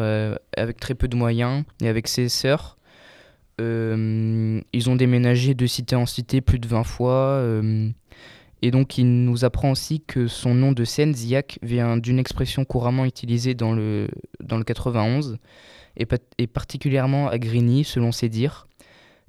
avec 0.56 0.80
très 0.80 0.94
peu 0.94 1.06
de 1.06 1.14
moyens 1.14 1.64
et 1.82 1.88
avec 1.88 2.08
ses 2.08 2.30
sœurs. 2.30 2.78
Ils 3.58 4.88
ont 4.88 4.96
déménagé 4.96 5.52
de 5.52 5.66
cité 5.66 5.94
en 5.94 6.06
cité 6.06 6.40
plus 6.40 6.58
de 6.58 6.66
20 6.66 6.84
fois. 6.84 7.44
Et 8.62 8.70
donc 8.70 8.98
il 8.98 9.24
nous 9.24 9.44
apprend 9.44 9.70
aussi 9.70 10.00
que 10.00 10.26
son 10.26 10.54
nom 10.54 10.72
de 10.72 10.84
scène, 10.84 11.14
Ziak, 11.14 11.58
vient 11.62 11.96
d'une 11.96 12.18
expression 12.18 12.64
couramment 12.64 13.04
utilisée 13.04 13.54
dans 13.54 13.72
le, 13.72 14.08
dans 14.42 14.58
le 14.58 14.64
91 14.64 15.38
et, 15.96 16.06
pa- 16.06 16.16
et 16.38 16.46
particulièrement 16.46 17.28
à 17.28 17.38
Grigny 17.38 17.84
selon 17.84 18.12
ses 18.12 18.28
dires. 18.28 18.66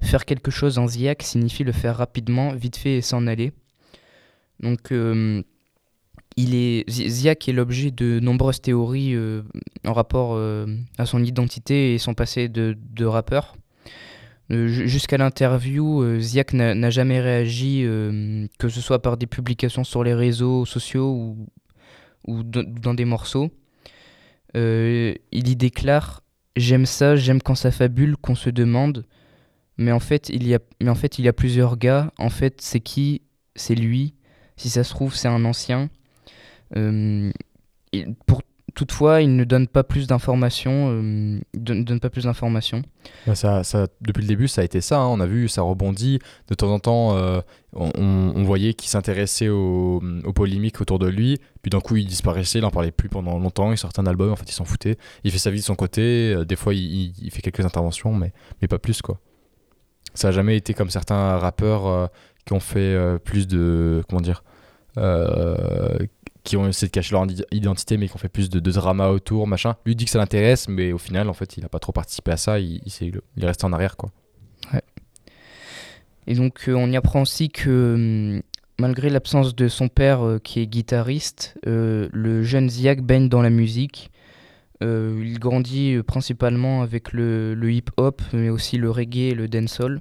Faire 0.00 0.24
quelque 0.24 0.50
chose 0.50 0.78
en 0.78 0.86
Ziak 0.88 1.22
signifie 1.22 1.64
le 1.64 1.72
faire 1.72 1.96
rapidement, 1.96 2.52
vite 2.54 2.76
fait 2.76 2.96
et 2.96 3.00
s'en 3.02 3.26
aller. 3.26 3.52
Donc 4.60 4.92
euh, 4.92 5.42
il 6.36 6.54
est 6.54 6.88
Zi- 6.90 7.08
Ziak 7.08 7.48
est 7.48 7.52
l'objet 7.52 7.90
de 7.90 8.20
nombreuses 8.20 8.60
théories 8.60 9.14
euh, 9.14 9.42
en 9.86 9.92
rapport 9.92 10.32
euh, 10.34 10.66
à 10.98 11.06
son 11.06 11.22
identité 11.22 11.94
et 11.94 11.98
son 11.98 12.14
passé 12.14 12.48
de, 12.48 12.76
de 12.90 13.04
rappeur. 13.04 13.54
Euh, 14.52 14.68
ju- 14.68 14.88
Jusqu'à 14.88 15.16
l'interview, 15.18 16.02
euh, 16.02 16.20
Ziak 16.20 16.52
n'a 16.52 16.90
jamais 16.90 17.20
réagi, 17.20 17.82
euh, 17.84 18.46
que 18.58 18.68
ce 18.68 18.80
soit 18.80 19.00
par 19.00 19.16
des 19.16 19.26
publications 19.26 19.84
sur 19.84 20.04
les 20.04 20.14
réseaux 20.14 20.66
sociaux 20.66 21.36
ou, 22.26 22.42
dans 22.44 22.94
des 22.94 23.04
morceaux. 23.04 23.50
Il 24.54 25.18
y 25.32 25.56
déclare 25.56 26.22
J'aime 26.54 26.84
ça, 26.84 27.16
j'aime 27.16 27.40
quand 27.40 27.54
ça 27.54 27.70
fabule, 27.70 28.14
qu'on 28.18 28.34
se 28.34 28.50
demande. 28.50 29.06
Mais 29.78 29.90
en 29.90 30.00
fait, 30.00 30.28
il 30.28 30.46
y 30.46 30.54
a, 30.54 30.58
mais 30.82 30.90
en 30.90 30.94
fait, 30.94 31.18
il 31.18 31.24
y 31.24 31.28
a 31.28 31.32
plusieurs 31.32 31.78
gars. 31.78 32.12
En 32.18 32.28
fait, 32.28 32.60
c'est 32.60 32.80
qui? 32.80 33.22
C'est 33.56 33.74
lui. 33.74 34.12
Si 34.58 34.68
ça 34.68 34.84
se 34.84 34.90
trouve, 34.90 35.14
c'est 35.14 35.28
un 35.28 35.46
ancien. 35.46 35.88
Pour, 38.26 38.41
toutefois, 38.74 39.20
il 39.22 39.36
ne 39.36 39.44
donne 39.44 39.66
pas 39.68 39.84
plus 39.84 40.06
d'informations. 40.06 40.88
euh, 41.02 41.98
pas 42.00 42.10
plus 42.10 42.24
d'informations. 42.24 42.82
Bah, 43.26 43.34
ça, 43.34 43.62
depuis 44.00 44.22
le 44.22 44.28
début, 44.28 44.48
ça 44.48 44.60
a 44.62 44.64
été 44.64 44.80
ça. 44.80 44.98
hein. 44.98 45.06
On 45.06 45.20
a 45.20 45.26
vu, 45.26 45.48
ça 45.48 45.62
rebondit. 45.62 46.18
De 46.48 46.54
temps 46.54 46.70
en 46.72 46.78
temps, 46.78 47.16
euh, 47.16 47.40
on, 47.74 48.42
voyait 48.42 48.74
qu'il 48.74 48.88
s'intéressait 48.88 49.48
aux, 49.48 50.00
polémiques 50.34 50.80
autour 50.80 50.98
de 50.98 51.08
lui. 51.08 51.38
Puis 51.62 51.70
d'un 51.70 51.80
coup, 51.80 51.96
il 51.96 52.06
disparaissait, 52.06 52.58
il 52.58 52.62
n'en 52.62 52.70
parlait 52.70 52.90
plus 52.90 53.08
pendant 53.08 53.38
longtemps. 53.38 53.72
Il 53.72 53.78
sortait 53.78 54.00
un 54.00 54.06
album, 54.06 54.32
en 54.32 54.36
fait, 54.36 54.48
il 54.48 54.54
s'en 54.54 54.64
foutait. 54.64 54.96
Il 55.24 55.30
fait 55.30 55.38
sa 55.38 55.50
vie 55.50 55.60
de 55.60 55.64
son 55.64 55.74
côté. 55.74 56.34
euh, 56.34 56.44
des 56.44 56.56
fois, 56.56 56.74
il, 56.74 57.30
fait 57.30 57.42
quelques 57.42 57.64
interventions, 57.64 58.14
mais, 58.14 58.32
mais 58.60 58.68
pas 58.68 58.78
plus, 58.78 59.02
quoi. 59.02 59.18
Ça 60.14 60.28
n'a 60.28 60.32
jamais 60.32 60.56
été 60.56 60.74
comme 60.74 60.90
certains 60.90 61.38
rappeurs 61.38 62.10
qui 62.44 62.52
ont 62.52 62.60
fait 62.60 63.18
plus 63.24 63.46
de. 63.46 64.02
Comment 64.08 64.20
dire 64.20 64.42
qui 66.44 66.56
ont 66.56 66.66
essayé 66.66 66.88
de 66.88 66.92
cacher 66.92 67.12
leur 67.12 67.26
identité 67.52 67.96
mais 67.96 68.08
qui 68.08 68.14
ont 68.14 68.18
fait 68.18 68.28
plus 68.28 68.50
de, 68.50 68.60
de 68.60 68.70
drama 68.70 69.08
autour 69.08 69.46
machin. 69.46 69.76
Lui 69.86 69.96
dit 69.96 70.04
que 70.04 70.10
ça 70.10 70.18
l'intéresse 70.18 70.68
mais 70.68 70.92
au 70.92 70.98
final 70.98 71.28
en 71.28 71.34
fait 71.34 71.56
il 71.56 71.64
a 71.64 71.68
pas 71.68 71.78
trop 71.78 71.92
participé 71.92 72.32
à 72.32 72.36
ça. 72.36 72.58
Il, 72.58 72.80
il, 72.84 73.20
il 73.36 73.44
est 73.44 73.46
resté 73.46 73.64
en 73.64 73.72
arrière 73.72 73.96
quoi. 73.96 74.10
Et 76.26 76.34
donc, 76.34 76.68
euh, 76.68 76.74
on 76.74 76.90
y 76.90 76.96
apprend 76.96 77.22
aussi 77.22 77.48
que 77.48 77.94
hum, 77.94 78.42
malgré 78.78 79.10
l'absence 79.10 79.54
de 79.54 79.68
son 79.68 79.88
père 79.88 80.24
euh, 80.24 80.38
qui 80.38 80.60
est 80.60 80.66
guitariste, 80.66 81.58
euh, 81.66 82.08
le 82.12 82.42
jeune 82.42 82.68
Ziak 82.68 83.02
baigne 83.02 83.28
dans 83.28 83.42
la 83.42 83.50
musique. 83.50 84.10
Il 84.84 85.38
grandit 85.38 85.98
principalement 86.04 86.82
avec 86.82 87.12
le, 87.12 87.54
le 87.54 87.70
hip-hop, 87.70 88.20
mais 88.32 88.48
aussi 88.48 88.78
le 88.78 88.90
reggae 88.90 89.30
et 89.30 89.34
le 89.36 89.46
dancehall. 89.46 90.00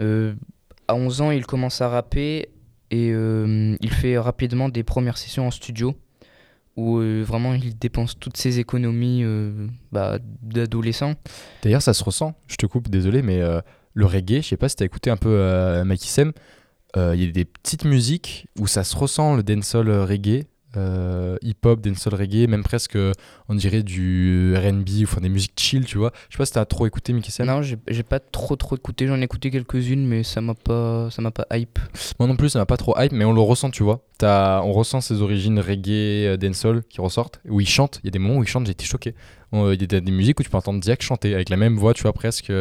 À 0.00 0.96
11 0.96 1.20
ans, 1.20 1.30
il 1.30 1.46
commence 1.46 1.80
à 1.80 1.88
rapper 1.88 2.48
et 2.94 3.10
euh, 3.12 3.76
il 3.80 3.90
fait 3.90 4.16
rapidement 4.18 4.68
des 4.68 4.84
premières 4.84 5.18
sessions 5.18 5.48
en 5.48 5.50
studio 5.50 5.96
où 6.76 6.98
euh, 6.98 7.24
vraiment 7.26 7.54
il 7.54 7.76
dépense 7.76 8.18
toutes 8.18 8.36
ses 8.36 8.60
économies 8.60 9.22
euh, 9.24 9.66
bah, 9.90 10.18
d'adolescent. 10.42 11.14
d'ailleurs 11.62 11.82
ça 11.82 11.92
se 11.92 12.04
ressent 12.04 12.34
je 12.46 12.54
te 12.54 12.66
coupe 12.66 12.88
désolé 12.88 13.22
mais 13.22 13.40
le 13.94 14.06
reggae 14.06 14.42
je 14.42 14.48
sais 14.48 14.56
pas 14.56 14.68
si 14.68 14.76
t'as 14.76 14.84
écouté 14.84 15.10
un 15.10 15.16
peu 15.16 15.82
Makisem 15.84 16.32
il 16.96 17.20
y 17.20 17.28
a 17.28 17.30
des 17.32 17.44
petites 17.44 17.84
musiques 17.84 18.46
où 18.60 18.68
ça 18.68 18.84
se 18.84 18.96
ressent 18.96 19.34
le 19.34 19.42
dancehall 19.42 19.90
reggae 19.90 20.46
euh, 20.76 21.36
hip-hop, 21.42 21.80
dancehall 21.80 22.14
reggae, 22.14 22.48
même 22.48 22.62
presque 22.62 22.96
euh, 22.96 23.12
on 23.48 23.54
dirait 23.54 23.82
du 23.82 24.54
R&B 24.56 24.88
ou 25.00 25.04
enfin 25.04 25.20
des 25.20 25.28
musiques 25.28 25.52
chill, 25.56 25.84
tu 25.84 25.98
vois. 25.98 26.12
Je 26.28 26.34
sais 26.34 26.38
pas 26.38 26.46
si 26.46 26.52
t'as 26.52 26.64
trop 26.64 26.86
écouté 26.86 27.12
Mickey 27.12 27.30
Sam. 27.30 27.46
Non, 27.46 27.62
j'ai 27.62 28.02
pas 28.02 28.20
trop 28.20 28.56
trop 28.56 28.76
écouté, 28.76 29.06
j'en 29.06 29.20
ai 29.20 29.24
écouté 29.24 29.50
quelques-unes, 29.50 30.06
mais 30.06 30.22
ça 30.22 30.40
m'a 30.40 30.54
pas, 30.54 31.10
ça 31.10 31.22
m'a 31.22 31.30
pas 31.30 31.46
hype. 31.52 31.78
Moi 32.18 32.28
non 32.28 32.36
plus, 32.36 32.50
ça 32.50 32.58
m'a 32.58 32.66
pas 32.66 32.76
trop 32.76 32.94
hype, 32.98 33.12
mais 33.12 33.24
on 33.24 33.32
le 33.32 33.40
ressent, 33.40 33.70
tu 33.70 33.82
vois. 33.82 34.04
On 34.22 34.72
ressent 34.72 35.00
ses 35.00 35.20
origines 35.20 35.58
reggae, 35.60 36.26
euh, 36.26 36.36
dancehall 36.36 36.82
qui 36.88 37.00
ressortent, 37.00 37.40
où 37.48 37.60
il 37.60 37.68
chante. 37.68 38.00
Il 38.02 38.06
y 38.06 38.08
a 38.08 38.12
des 38.12 38.18
moments 38.18 38.38
où 38.38 38.42
il 38.42 38.48
chante, 38.48 38.66
j'ai 38.66 38.72
été 38.72 38.84
choqué. 38.84 39.14
Il 39.52 39.60
y 39.60 39.72
a 39.72 39.76
des, 39.76 40.00
des 40.00 40.12
musiques 40.12 40.40
où 40.40 40.42
tu 40.42 40.50
peux 40.50 40.56
entendre 40.56 40.80
Diak 40.80 41.02
chanter 41.02 41.34
avec 41.34 41.48
la 41.48 41.56
même 41.56 41.76
voix, 41.76 41.94
tu 41.94 42.02
vois, 42.02 42.12
presque. 42.12 42.52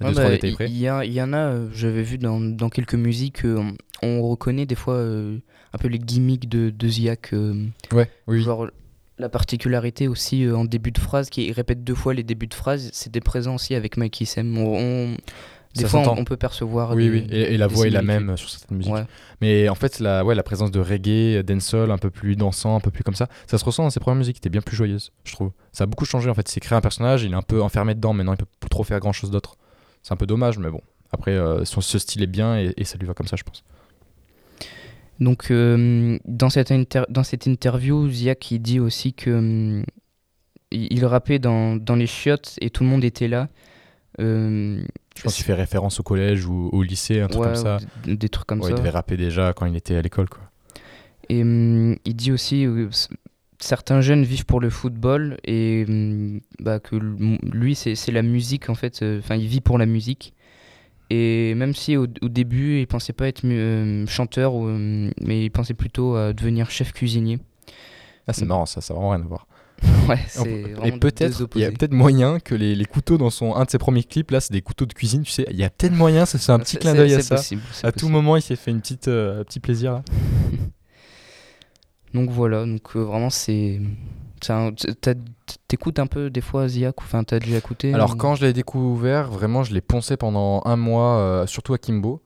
Bah, 0.00 0.28
il 0.66 0.78
y, 0.78 1.22
en 1.22 1.32
a, 1.32 1.36
euh, 1.38 1.68
j'avais 1.72 2.02
vu 2.02 2.18
dans, 2.18 2.40
dans 2.40 2.68
quelques 2.68 2.94
musiques, 2.94 3.44
euh, 3.44 3.62
on, 4.02 4.06
on 4.08 4.28
reconnaît 4.28 4.66
des 4.66 4.74
fois 4.74 4.94
euh, 4.94 5.38
un 5.72 5.78
peu 5.78 5.88
les 5.88 5.98
gimmicks 5.98 6.48
de, 6.48 6.70
de 6.70 6.88
Ziak. 6.88 7.32
Ouais, 7.92 8.08
oui. 8.26 8.42
Genre 8.42 8.68
la 9.18 9.28
particularité 9.28 10.06
aussi 10.06 10.44
euh, 10.44 10.56
en 10.56 10.64
début 10.64 10.92
de 10.92 10.98
phrase, 10.98 11.28
qui 11.30 11.50
répète 11.50 11.82
deux 11.82 11.96
fois 11.96 12.14
les 12.14 12.22
débuts 12.22 12.46
de 12.46 12.54
phrase, 12.54 12.90
c'était 12.92 13.20
présent 13.20 13.56
aussi 13.56 13.74
avec 13.74 13.96
Mikey 13.96 14.24
Sam. 14.24 14.56
On, 14.56 14.78
on- 14.78 15.16
des 15.74 15.82
Ça 15.82 15.88
fois, 15.88 16.14
on, 16.18 16.24
peut 16.24 16.38
percevoir. 16.38 16.92
Oui, 16.94 17.04
des- 17.04 17.10
oui. 17.10 17.26
Et, 17.30 17.54
et 17.54 17.56
la 17.58 17.66
voix 17.66 17.86
est 17.86 17.90
la 17.90 18.00
même 18.00 18.36
sur 18.38 18.48
certaines 18.48 18.78
musiques. 18.78 18.92
Ouais. 18.92 19.04
Mais 19.42 19.68
en 19.68 19.74
fait, 19.74 20.00
la, 20.00 20.24
ouais, 20.24 20.34
la 20.34 20.42
présence 20.42 20.70
de 20.70 20.80
reggae, 20.80 21.42
dancehall, 21.44 21.90
un 21.90 21.98
peu 21.98 22.08
plus 22.10 22.36
dansant, 22.36 22.76
un 22.76 22.80
peu 22.80 22.90
plus 22.90 23.04
comme 23.04 23.14
ça, 23.14 23.28
ça 23.46 23.58
se 23.58 23.64
ressent 23.66 23.82
dans 23.82 23.90
ses 23.90 24.00
premières 24.00 24.16
musiques, 24.16 24.36
qui 24.36 24.40
étaient 24.40 24.48
bien 24.48 24.62
plus 24.62 24.74
joyeuses, 24.74 25.12
je 25.24 25.32
trouve. 25.34 25.52
Ça 25.72 25.84
a 25.84 25.86
beaucoup 25.86 26.06
changé 26.06 26.30
en 26.30 26.34
fait. 26.34 26.48
Il 26.48 26.52
s'est 26.52 26.60
créé 26.60 26.76
un 26.76 26.80
personnage, 26.80 27.22
il 27.22 27.32
est 27.32 27.36
un 27.36 27.42
peu 27.42 27.60
enfermé 27.62 27.94
dedans, 27.94 28.14
maintenant 28.14 28.32
il 28.32 28.38
peut 28.38 28.46
plus 28.58 28.70
trop 28.70 28.82
faire 28.82 28.98
grand 28.98 29.12
chose 29.12 29.30
d'autre. 29.30 29.57
C'est 30.08 30.14
un 30.14 30.16
peu 30.16 30.24
dommage, 30.26 30.56
mais 30.56 30.70
bon. 30.70 30.80
Après, 31.12 31.32
euh, 31.32 31.66
son, 31.66 31.82
ce 31.82 31.98
style 31.98 32.22
est 32.22 32.26
bien 32.26 32.58
et, 32.58 32.72
et 32.78 32.84
ça 32.84 32.96
lui 32.96 33.06
va 33.06 33.12
comme 33.12 33.26
ça, 33.26 33.36
je 33.36 33.42
pense. 33.42 33.62
Donc, 35.20 35.50
euh, 35.50 36.18
dans, 36.24 36.48
cette 36.48 36.72
dans 37.10 37.22
cette 37.24 37.44
interview, 37.44 38.08
Ziak 38.08 38.50
il 38.50 38.60
dit 38.60 38.80
aussi 38.80 39.12
que 39.12 39.28
hum, 39.28 39.84
il, 40.70 41.04
rappait 41.04 41.38
dans, 41.38 41.76
dans 41.76 41.94
les 41.94 42.06
chiottes 42.06 42.54
et 42.62 42.70
tout 42.70 42.84
le 42.84 42.88
monde 42.88 43.04
était 43.04 43.28
là. 43.28 43.48
Euh, 44.18 44.82
Je 45.14 45.22
pense 45.22 45.34
qu'il 45.34 45.44
fait 45.44 45.52
référence 45.52 46.00
au 46.00 46.02
collège 46.02 46.46
ou 46.46 46.70
au 46.72 46.82
lycée, 46.82 47.20
un 47.20 47.28
truc 47.28 47.42
ouais, 47.42 47.52
comme 47.52 47.62
ça. 47.62 47.76
Des 48.06 48.30
trucs 48.30 48.46
comme 48.46 48.60
Ouais, 48.60 48.70
ça. 48.70 48.76
il 48.76 48.78
devait 48.78 48.88
rapper 48.88 49.18
déjà 49.18 49.52
quand 49.52 49.66
il 49.66 49.76
était 49.76 49.96
à 49.96 50.00
l'école, 50.00 50.30
quoi. 50.30 50.40
Et 51.28 51.40
il 51.40 52.14
dit 52.14 52.32
aussi 52.32 52.64
euh, 52.64 52.88
certains 53.58 54.00
jeunes 54.00 54.24
vivent 54.24 54.44
pour 54.46 54.60
le 54.60 54.70
football 54.70 55.36
et 55.44 55.84
hum, 55.88 56.40
bah, 56.60 56.78
que 56.80 56.96
lui 56.96 57.74
c'est 57.74 58.12
la 58.12 58.22
musique 58.22 58.68
en 58.70 58.74
fait. 58.74 59.00
euh, 59.02 59.18
Enfin, 59.18 59.36
il 59.36 59.46
vit 59.46 59.60
pour 59.60 59.78
la 59.78 59.86
musique. 59.86 60.34
Et 61.10 61.54
même 61.54 61.74
si 61.74 61.96
au, 61.96 62.06
au 62.22 62.28
début 62.28 62.80
il 62.80 62.86
pensait 62.86 63.14
pas 63.14 63.28
être 63.28 63.40
euh, 63.44 64.06
chanteur, 64.06 64.54
ou, 64.54 64.64
hum, 64.68 65.10
mais 65.20 65.44
il 65.44 65.50
pensait 65.50 65.74
plutôt 65.74 66.16
à 66.16 66.32
devenir 66.32 66.70
chef 66.70 66.92
cuisinier. 66.92 67.38
Ah, 68.26 68.32
c'est 68.34 68.44
Mm. 68.44 68.48
marrant, 68.48 68.66
ça, 68.66 68.80
ça 68.80 68.92
a 68.92 68.96
vraiment 68.96 69.10
rien 69.10 69.22
à 69.22 69.26
voir. 69.26 69.46
Ouais, 70.08 70.18
Et 70.84 70.92
peut-être, 70.92 71.48
il 71.54 71.60
y 71.60 71.64
a 71.64 71.70
peut-être 71.70 71.92
moyen 71.92 72.40
que 72.40 72.54
les, 72.54 72.74
les 72.74 72.84
couteaux 72.84 73.16
dans 73.18 73.30
son 73.30 73.54
un 73.54 73.64
de 73.64 73.70
ses 73.70 73.78
premiers 73.78 74.02
clips, 74.04 74.30
là, 74.32 74.40
c'est 74.40 74.52
des 74.52 74.60
couteaux 74.62 74.86
de 74.86 74.92
cuisine, 74.92 75.22
tu 75.22 75.30
sais. 75.30 75.46
Il 75.50 75.56
y 75.56 75.64
a 75.64 75.70
peut-être 75.70 75.92
moyen, 75.94 76.26
ça 76.26 76.36
c'est 76.38 76.50
un 76.52 76.58
petit 76.64 76.76
clin 76.78 76.94
d'œil 76.94 77.14
à 77.14 77.20
ça. 77.22 77.36
possible, 77.36 77.62
À 77.82 77.92
tout 77.92 78.08
moment, 78.08 78.36
il 78.36 78.42
s'est 78.42 78.56
fait 78.56 78.70
une 78.70 78.80
petite, 78.80 79.08
euh, 79.08 79.40
un 79.40 79.44
petit 79.44 79.60
plaisir 79.60 79.92
là. 79.92 80.02
Donc 82.14 82.30
voilà, 82.30 82.64
donc 82.66 82.82
euh, 82.96 83.00
vraiment 83.00 83.30
c'est. 83.30 83.80
T'écoutes 85.66 85.98
un 85.98 86.06
peu 86.06 86.30
des 86.30 86.40
fois 86.40 86.68
Ziak, 86.68 86.94
enfin 87.00 87.24
t'as 87.24 87.38
déjà 87.38 87.56
écouté 87.58 87.92
Alors 87.94 88.12
ou- 88.12 88.16
quand 88.16 88.34
je 88.34 88.44
l'ai 88.46 88.52
découvert, 88.52 89.30
vraiment 89.30 89.62
je 89.64 89.72
l'ai 89.74 89.80
poncé 89.80 90.16
pendant 90.16 90.62
un 90.64 90.76
mois, 90.76 91.18
euh, 91.18 91.46
surtout 91.46 91.74
à 91.74 91.78
Kimbo. 91.78 92.22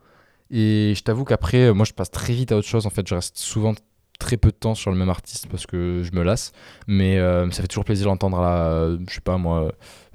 Et 0.50 0.92
je 0.96 1.02
t'avoue 1.02 1.24
qu'après, 1.24 1.68
euh, 1.68 1.72
moi 1.74 1.84
je 1.86 1.92
passe 1.92 2.10
très 2.10 2.32
vite 2.34 2.52
à 2.52 2.56
autre 2.56 2.68
chose. 2.68 2.86
En 2.86 2.90
fait, 2.90 3.06
je 3.08 3.14
reste 3.14 3.38
souvent 3.38 3.72
très 4.18 4.36
peu 4.36 4.50
de 4.50 4.56
temps 4.56 4.74
sur 4.74 4.90
le 4.92 4.96
même 4.96 5.08
artiste 5.08 5.46
parce 5.50 5.66
que 5.66 6.02
je 6.04 6.12
me 6.16 6.22
lasse. 6.22 6.52
Mais 6.86 7.18
euh, 7.18 7.50
ça 7.50 7.62
fait 7.62 7.68
toujours 7.68 7.84
plaisir 7.86 8.06
d'entendre 8.06 8.40
là, 8.40 8.66
euh, 8.66 8.98
je 9.08 9.14
sais 9.14 9.20
pas 9.20 9.38
moi. 9.38 9.72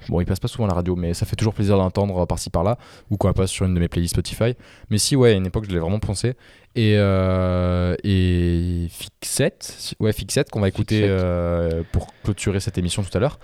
Bon, 0.10 0.22
il 0.22 0.26
passe 0.28 0.40
pas 0.40 0.48
souvent 0.48 0.66
à 0.66 0.68
la 0.68 0.76
radio, 0.76 0.96
mais 0.96 1.16
ça 1.16 1.26
fait 1.26 1.36
toujours 1.36 1.56
plaisir 1.56 1.76
d'entendre 1.76 2.24
par-ci 2.28 2.52
par-là, 2.52 2.78
ou 3.10 3.18
quand 3.18 3.28
il 3.30 3.34
passe 3.34 3.50
sur 3.50 3.66
une 3.66 3.74
de 3.74 3.80
mes 3.80 3.88
playlists 3.88 4.14
Spotify. 4.14 4.56
Mais 4.92 5.00
si, 5.00 5.16
ouais, 5.16 5.32
à 5.32 5.34
une 5.34 5.48
époque, 5.48 5.66
je 5.68 5.72
l'ai 5.72 5.80
vraiment 5.80 6.00
poncé. 6.00 6.36
Et, 6.78 6.94
euh, 6.96 7.96
et 8.04 8.86
Fixette, 8.92 9.96
ouais, 10.00 10.14
Fixette, 10.14 10.52
qu'on 10.52 10.60
va 10.60 10.68
écouter 10.68 11.08
euh, 11.10 11.82
pour 11.92 12.06
clôturer 12.24 12.60
cette 12.60 12.78
émission 12.78 13.02
tout 13.02 13.10
à 13.18 13.20
l'heure. 13.20 13.40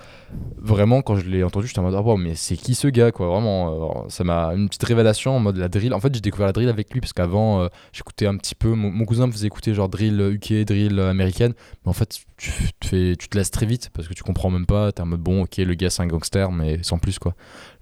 Vraiment, 0.60 1.02
quand 1.02 1.16
je 1.16 1.28
l'ai 1.28 1.44
entendu, 1.44 1.66
j'étais 1.66 1.80
en 1.80 1.82
mode, 1.82 1.96
ah 1.96 2.02
wow, 2.02 2.16
mais 2.16 2.36
c'est 2.36 2.56
qui 2.56 2.76
ce 2.76 2.88
gars, 2.88 3.12
quoi, 3.12 3.26
vraiment. 3.30 4.04
euh, 4.06 4.10
ça 4.10 4.24
m'a 4.24 4.54
une 4.54 4.70
petite 4.70 4.84
révélation 4.84 5.36
en 5.36 5.40
mode 5.40 5.58
la 5.58 5.68
drill. 5.68 5.96
En 5.96 6.00
fait, 6.00 6.14
j'ai 6.14 6.22
découvert 6.22 6.46
la 6.46 6.54
drill 6.54 6.70
avec 6.70 6.94
lui, 6.94 7.00
parce 7.00 7.12
qu'avant, 7.12 7.68
j'écoutais 7.92 8.28
un 8.28 8.38
petit 8.38 8.54
peu, 8.54 8.70
mon, 8.70 8.92
mon 8.92 9.06
cousin 9.06 9.26
me 9.26 9.32
faisait 9.32 9.48
écouter 9.48 9.74
genre 9.74 9.90
drill 9.90 10.22
UK, 10.22 10.64
drill 10.64 11.00
américaine. 11.00 11.56
Mais 11.86 11.90
en 11.90 11.94
fait, 11.94 12.20
tu 12.38 12.52
te, 12.80 12.86
fais, 12.86 13.16
tu 13.16 13.30
te 13.30 13.36
laisses 13.36 13.50
très 13.50 13.66
vite, 13.66 13.90
parce 13.96 14.08
que 14.08 14.14
tu 14.14 14.22
comprends 14.22 14.52
même 14.52 14.68
pas. 14.68 14.92
T'es 14.92 15.02
en 15.02 15.08
mode, 15.08 15.22
bon, 15.22 15.42
ok, 15.42 15.58
le 15.58 15.74
gars, 15.74 15.90
c'est 15.90 16.04
un 16.04 16.08
gangster, 16.08 16.52
mais 16.52 16.84
sans 16.84 17.00
plus, 17.00 17.18
quoi. 17.18 17.34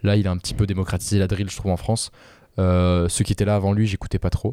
Là, 0.01 0.15
il 0.15 0.29
a 0.29 0.31
un 0.31 0.37
petit 0.37 0.53
peu 0.53 0.65
démocratisé 0.65 1.19
la 1.19 1.27
drill, 1.27 1.49
je 1.49 1.57
trouve, 1.57 1.73
en 1.73 1.77
France. 1.77 2.09
Ceux 2.57 3.23
qui 3.25 3.33
étaient 3.33 3.43
là 3.43 3.55
avant 3.55 3.73
lui, 3.73 3.85
j'écoutais 3.85 4.19
pas 4.19 4.29
trop. 4.29 4.51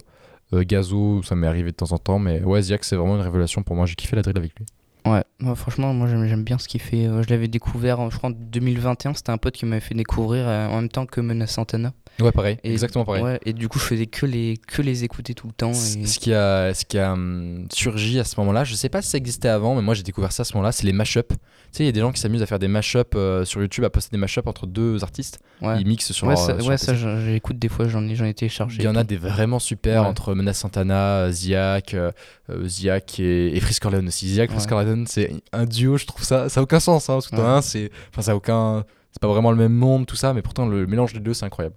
Euh, 0.53 0.65
Gazo, 0.67 1.23
ça 1.23 1.35
m'est 1.35 1.47
arrivé 1.47 1.71
de 1.71 1.77
temps 1.77 1.93
en 1.93 1.99
temps, 1.99 2.19
mais 2.19 2.43
ouais, 2.43 2.63
Ziak, 2.63 2.85
c'est 2.85 2.97
vraiment 2.97 3.17
une 3.17 3.23
révélation 3.23 3.63
pour 3.63 3.77
moi. 3.77 3.87
J'ai 3.87 3.95
kiffé 3.95 4.17
la 4.17 4.23
drill 4.23 4.39
avec 4.39 4.53
lui. 4.59 4.67
Ouais, 5.07 5.23
franchement, 5.55 5.95
moi 5.95 6.07
j'aime 6.07 6.45
bien 6.45 6.59
ce 6.59 6.69
qu'il 6.69 6.81
fait. 6.81 7.07
Euh, 7.07 7.23
Je 7.23 7.31
l'avais 7.31 7.49
découvert, 7.49 8.11
je 8.11 8.17
crois, 8.17 8.31
en 8.31 8.33
2021. 8.33 9.15
C'était 9.15 9.31
un 9.31 9.39
pote 9.39 9.55
qui 9.55 9.65
m'avait 9.65 9.81
fait 9.81 9.95
découvrir 9.95 10.47
euh, 10.47 10.69
en 10.69 10.77
même 10.81 10.89
temps 10.89 11.07
que 11.07 11.21
Menace 11.21 11.53
Santana. 11.53 11.93
Ouais, 12.21 12.33
pareil, 12.33 12.59
Et- 12.65 12.73
exactement 12.73 13.05
pareil. 13.05 13.23
Ouais, 13.23 13.39
et 13.45 13.53
du 13.53 13.69
coup, 13.69 13.79
je 13.79 13.85
faisais 13.85 14.07
que 14.07 14.27
les, 14.27 14.57
que 14.67 14.83
les 14.83 15.05
écouter 15.05 15.35
tout 15.35 15.47
le 15.47 15.53
temps. 15.53 15.71
Et... 15.73 16.07
Ce 16.07 16.19
qui 16.19 16.35
a, 16.35 16.75
ce 16.75 16.85
qui 16.85 16.99
a 16.99 17.13
hum, 17.13 17.67
surgi 17.73 18.19
à 18.19 18.25
ce 18.25 18.39
moment-là, 18.41 18.65
je 18.65 18.75
sais 18.75 18.89
pas 18.89 19.03
si 19.03 19.11
ça 19.11 19.19
existait 19.19 19.49
avant, 19.49 19.75
mais 19.77 19.83
moi 19.83 19.95
j'ai 19.95 20.03
découvert 20.03 20.33
ça 20.33 20.41
à 20.41 20.45
ce 20.45 20.55
moment-là, 20.55 20.73
c'est 20.73 20.85
les 20.85 20.93
mashups. 20.93 21.29
Tu 21.29 21.35
sais, 21.73 21.83
il 21.83 21.87
y 21.87 21.89
a 21.91 21.93
des 21.93 22.01
gens 22.01 22.13
qui 22.13 22.21
s'amusent 22.21 22.43
à 22.43 22.47
faire 22.47 22.59
des 22.59 22.67
mashups 22.69 23.05
euh, 23.15 23.45
sur 23.45 23.61
YouTube, 23.61 23.85
à 23.85 23.91
poster 23.91 24.11
des 24.11 24.19
mashups 24.19 24.47
entre 24.47 24.67
deux 24.67 25.03
artistes. 25.05 25.39
Ouais, 25.61 25.81
Ils 25.81 25.87
mixent 25.87 26.13
sur 26.13 26.27
ouais, 26.27 26.35
leur- 26.35 26.45
ça, 26.45 26.59
sur 26.59 26.69
ouais, 26.71 26.79
ça 26.79 26.95
j'écoute 27.21 27.59
des 27.59 27.69
fois, 27.69 27.87
j'en 27.89 28.07
ai, 28.09 28.15
j'en 28.15 28.25
ai 28.25 28.35
téléchargé. 28.35 28.79
Il 28.83 28.85
y 28.85 28.89
en 28.89 28.97
a 28.97 29.05
des 29.05 29.17
vraiment 29.17 29.59
super 29.59 30.05
entre 30.05 30.35
Menace 30.35 30.59
Santana, 30.59 31.31
Ziak, 31.31 31.95
euh, 31.95 32.11
euh, 32.51 32.67
Ziak 32.67 33.21
et, 33.21 33.57
et 33.57 33.61
Frisk 33.61 33.85
Orleans 33.85 34.07
aussi. 34.07 34.29
Ziak, 34.29 34.51
Frisk 34.51 34.71
c'est 35.07 35.33
un 35.53 35.67
duo, 35.67 35.97
je 35.97 36.07
trouve 36.07 36.25
ça, 36.25 36.49
ça 36.49 36.61
a 36.61 36.63
aucun 36.63 36.81
sens, 36.81 37.09
hein, 37.11 37.15
parce 37.15 37.29
que 37.29 37.37
un, 37.37 37.61
c'est, 37.63 37.91
enfin 38.11 38.23
ça 38.23 38.33
a 38.33 38.35
aucun, 38.35 38.85
c'est 39.13 39.21
pas 39.21 39.29
vraiment 39.29 39.51
le 39.51 39.57
même 39.57 39.73
monde, 39.73 40.07
tout 40.07 40.17
ça, 40.17 40.33
mais 40.35 40.43
pourtant 40.43 40.67
le 40.67 40.87
mélange 40.87 41.13
des 41.13 41.21
deux, 41.21 41.35
c'est 41.35 41.45
incroyable. 41.45 41.77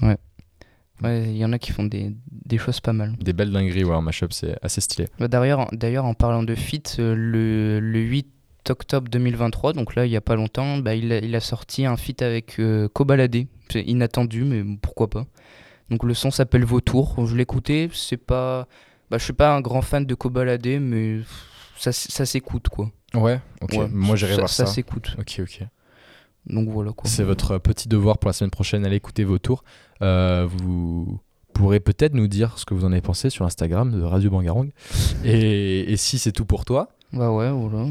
Ouais, 0.00 0.16
il 1.24 1.36
y 1.36 1.44
en 1.44 1.52
a 1.52 1.58
qui 1.58 1.72
font 1.72 1.84
des, 1.84 2.12
des 2.30 2.58
choses 2.58 2.78
pas 2.80 2.92
mal. 2.92 3.14
Des 3.20 3.32
belles 3.32 3.50
dingueries, 3.50 3.82
ouais, 3.84 3.94
en 3.94 4.02
mashup, 4.02 4.32
c'est 4.32 4.56
assez 4.62 4.80
stylé. 4.80 5.08
Bah, 5.18 5.26
D'ailleurs, 5.26 5.68
d'ailleurs, 5.72 6.04
en 6.04 6.14
parlant 6.14 6.44
de 6.44 6.54
feat, 6.54 6.96
euh, 7.00 7.14
le, 7.16 7.80
le 7.80 7.98
8 8.00 8.28
octobre 8.70 9.08
2023, 9.10 9.72
donc 9.72 9.96
là, 9.96 10.06
il 10.06 10.12
y 10.12 10.16
a 10.16 10.20
pas 10.20 10.36
longtemps, 10.36 10.78
bah, 10.78 10.94
il, 10.94 11.12
a, 11.12 11.18
il 11.18 11.34
a 11.34 11.40
sorti 11.40 11.86
un 11.86 11.96
feat 11.96 12.22
avec 12.22 12.60
euh, 12.60 12.88
Kobalade. 12.88 13.46
C'est 13.68 13.82
inattendu, 13.82 14.44
mais 14.44 14.62
pourquoi 14.80 15.10
pas. 15.10 15.24
Donc 15.90 16.04
le 16.04 16.14
son 16.14 16.30
s'appelle 16.30 16.64
Vautour. 16.64 17.26
Je 17.26 17.36
écouté, 17.36 17.90
c'est 17.92 18.16
pas. 18.16 18.68
Bah, 19.10 19.18
je 19.18 19.24
suis 19.24 19.32
pas 19.32 19.54
un 19.54 19.60
grand 19.60 19.82
fan 19.82 20.06
de 20.06 20.14
Kobalade, 20.14 20.66
mais 20.80 21.20
ça, 21.78 21.90
ça 21.92 22.24
s'écoute 22.24 22.68
quoi. 22.68 22.90
Ouais, 23.14 23.40
ok. 23.60 23.72
Ouais, 23.72 23.88
Moi 23.90 24.16
j'irai 24.16 24.36
voir 24.36 24.48
ça. 24.48 24.66
Ça 24.66 24.72
s'écoute. 24.72 25.16
Ok, 25.18 25.40
ok. 25.40 25.66
Donc 26.46 26.68
voilà 26.68 26.92
quoi. 26.92 27.08
C'est 27.08 27.24
votre 27.24 27.58
petit 27.58 27.88
devoir 27.88 28.18
pour 28.18 28.28
la 28.28 28.32
semaine 28.32 28.50
prochaine. 28.50 28.84
Allez 28.84 28.96
écouter 28.96 29.24
vos 29.24 29.38
tours. 29.38 29.62
Euh, 30.02 30.46
vous 30.48 31.20
pourrez 31.54 31.80
peut-être 31.80 32.14
nous 32.14 32.26
dire 32.28 32.58
ce 32.58 32.64
que 32.64 32.74
vous 32.74 32.84
en 32.84 32.92
avez 32.92 33.00
pensé 33.00 33.30
sur 33.30 33.44
Instagram 33.44 33.92
de 33.92 34.02
Radio 34.02 34.30
Bangarang. 34.30 34.68
Et, 35.24 35.92
et 35.92 35.96
si 35.96 36.18
c'est 36.18 36.32
tout 36.32 36.44
pour 36.46 36.64
toi, 36.64 36.88
Bah 37.12 37.30
ouais, 37.30 37.50
voilà. 37.50 37.84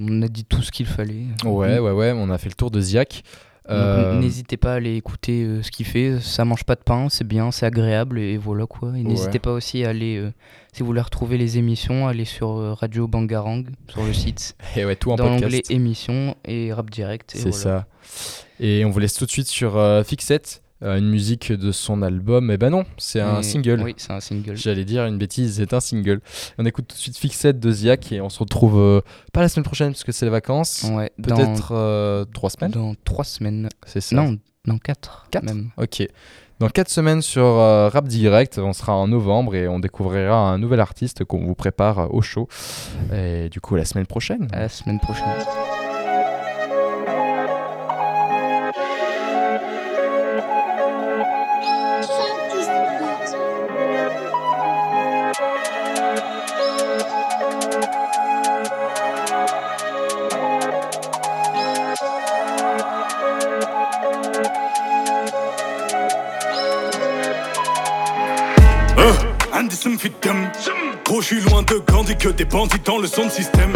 On 0.00 0.22
a 0.22 0.28
dit 0.28 0.44
tout 0.44 0.62
ce 0.62 0.70
qu'il 0.70 0.86
fallait. 0.86 1.26
ouais, 1.44 1.78
ouais, 1.78 1.90
ouais, 1.90 2.12
on 2.16 2.30
a 2.30 2.38
fait 2.38 2.48
le 2.48 2.54
tour 2.54 2.70
de 2.70 2.80
Ziak. 2.80 3.22
Euh, 3.70 4.18
N'hésitez 4.18 4.56
pas 4.56 4.72
à 4.72 4.76
aller 4.76 4.96
écouter 4.96 5.42
euh, 5.44 5.62
ce 5.62 5.70
qu'il 5.70 5.86
fait. 5.86 6.18
Ça 6.20 6.44
mange 6.44 6.64
pas 6.64 6.74
de 6.74 6.82
pain, 6.82 7.08
c'est 7.08 7.26
bien, 7.26 7.50
c'est 7.50 7.66
agréable 7.66 8.18
et 8.18 8.36
voilà 8.36 8.66
quoi. 8.66 8.92
Et 8.98 9.02
n'hésitez 9.02 9.32
Ouais. 9.34 9.38
pas 9.38 9.52
aussi 9.52 9.84
à 9.84 9.90
aller, 9.90 10.16
euh, 10.16 10.32
si 10.72 10.80
vous 10.80 10.86
voulez 10.86 11.00
retrouver 11.00 11.38
les 11.38 11.58
émissions, 11.58 12.06
aller 12.08 12.24
sur 12.24 12.76
Radio 12.78 13.06
Bangarang 13.06 13.64
sur 13.88 14.02
le 14.04 14.12
site, 14.12 14.56
et 14.76 14.84
ouais, 14.84 14.96
tout 14.96 15.12
en 15.12 15.16
dans 15.16 15.28
l'onglet 15.28 15.58
podcast. 15.58 15.70
émissions 15.70 16.36
et 16.44 16.72
rap 16.72 16.90
direct. 16.90 17.32
C'est 17.34 17.50
voilà. 17.50 17.56
ça. 17.56 17.86
Et 18.58 18.84
on 18.84 18.90
vous 18.90 18.98
laisse 18.98 19.14
tout 19.14 19.24
de 19.26 19.30
suite 19.30 19.46
sur 19.46 19.80
Fixette, 20.04 20.62
euh, 20.82 20.96
une 20.98 21.08
musique 21.08 21.52
de 21.52 21.72
son 21.72 22.02
album. 22.02 22.50
Eh 22.50 22.56
ben 22.56 22.70
non, 22.70 22.84
c'est 22.98 23.20
un 23.20 23.40
Et- 23.40 23.42
single. 23.42 23.80
Oui, 23.82 23.94
c'est 23.96 24.12
un 24.12 24.20
single. 24.20 24.56
J'allais 24.56 24.84
dire 24.84 25.04
une 25.06 25.18
bêtise, 25.18 25.56
c'est 25.56 25.72
un 25.74 25.80
single. 25.80 26.20
On 26.58 26.64
écoute 26.66 26.86
tout 26.88 26.94
de 26.96 27.00
suite 27.00 27.16
Fixette 27.18 27.60
de 27.60 27.70
Ziak 27.70 28.12
et 28.12 28.20
on 28.20 28.28
se 28.30 28.38
retrouve 28.38 28.78
euh, 28.78 29.00
pas 29.32 29.40
la 29.40 29.48
semaine 29.48 29.64
prochaine 29.64 29.92
parce 29.92 30.04
que 30.04 30.12
c'est 30.12 30.26
les 30.26 30.30
vacances. 30.30 30.86
Ouais, 30.92 31.10
Peut-être 31.22 31.72
euh, 31.72 32.24
trois 32.32 32.50
semaines. 32.50 32.70
dans 32.72 32.94
trois 33.04 33.24
semaines. 33.24 33.68
C'est 33.86 34.00
ça. 34.00 34.16
Non, 34.16 34.36
dans 34.66 34.78
quatre. 34.78 35.26
Quatre 35.30 35.44
même. 35.44 35.70
Ok. 35.76 36.06
Dans 36.58 36.68
4 36.68 36.90
semaines 36.90 37.22
sur 37.22 37.42
euh, 37.42 37.88
Rap 37.88 38.06
Direct, 38.06 38.58
on 38.58 38.74
sera 38.74 38.94
en 38.94 39.08
novembre 39.08 39.54
et 39.54 39.66
on 39.66 39.78
découvrira 39.80 40.36
un 40.50 40.58
nouvel 40.58 40.80
artiste 40.80 41.24
qu'on 41.24 41.42
vous 41.42 41.54
prépare 41.54 42.00
euh, 42.00 42.06
au 42.10 42.20
show. 42.20 42.48
Et 43.14 43.48
du 43.48 43.62
coup, 43.62 43.76
la 43.76 43.86
semaine 43.86 44.04
prochaine. 44.04 44.46
À 44.52 44.60
la 44.60 44.68
semaine 44.68 45.00
prochaine. 45.00 45.24
Trop 71.04 71.22
je 71.22 71.26
suis 71.26 71.40
loin 71.40 71.62
de 71.62 71.74
Gandhi 71.90 72.14
que 72.14 72.28
des 72.28 72.44
bandits 72.44 72.80
dans 72.84 72.98
le 72.98 73.06
son 73.06 73.24
de 73.24 73.30
système. 73.30 73.72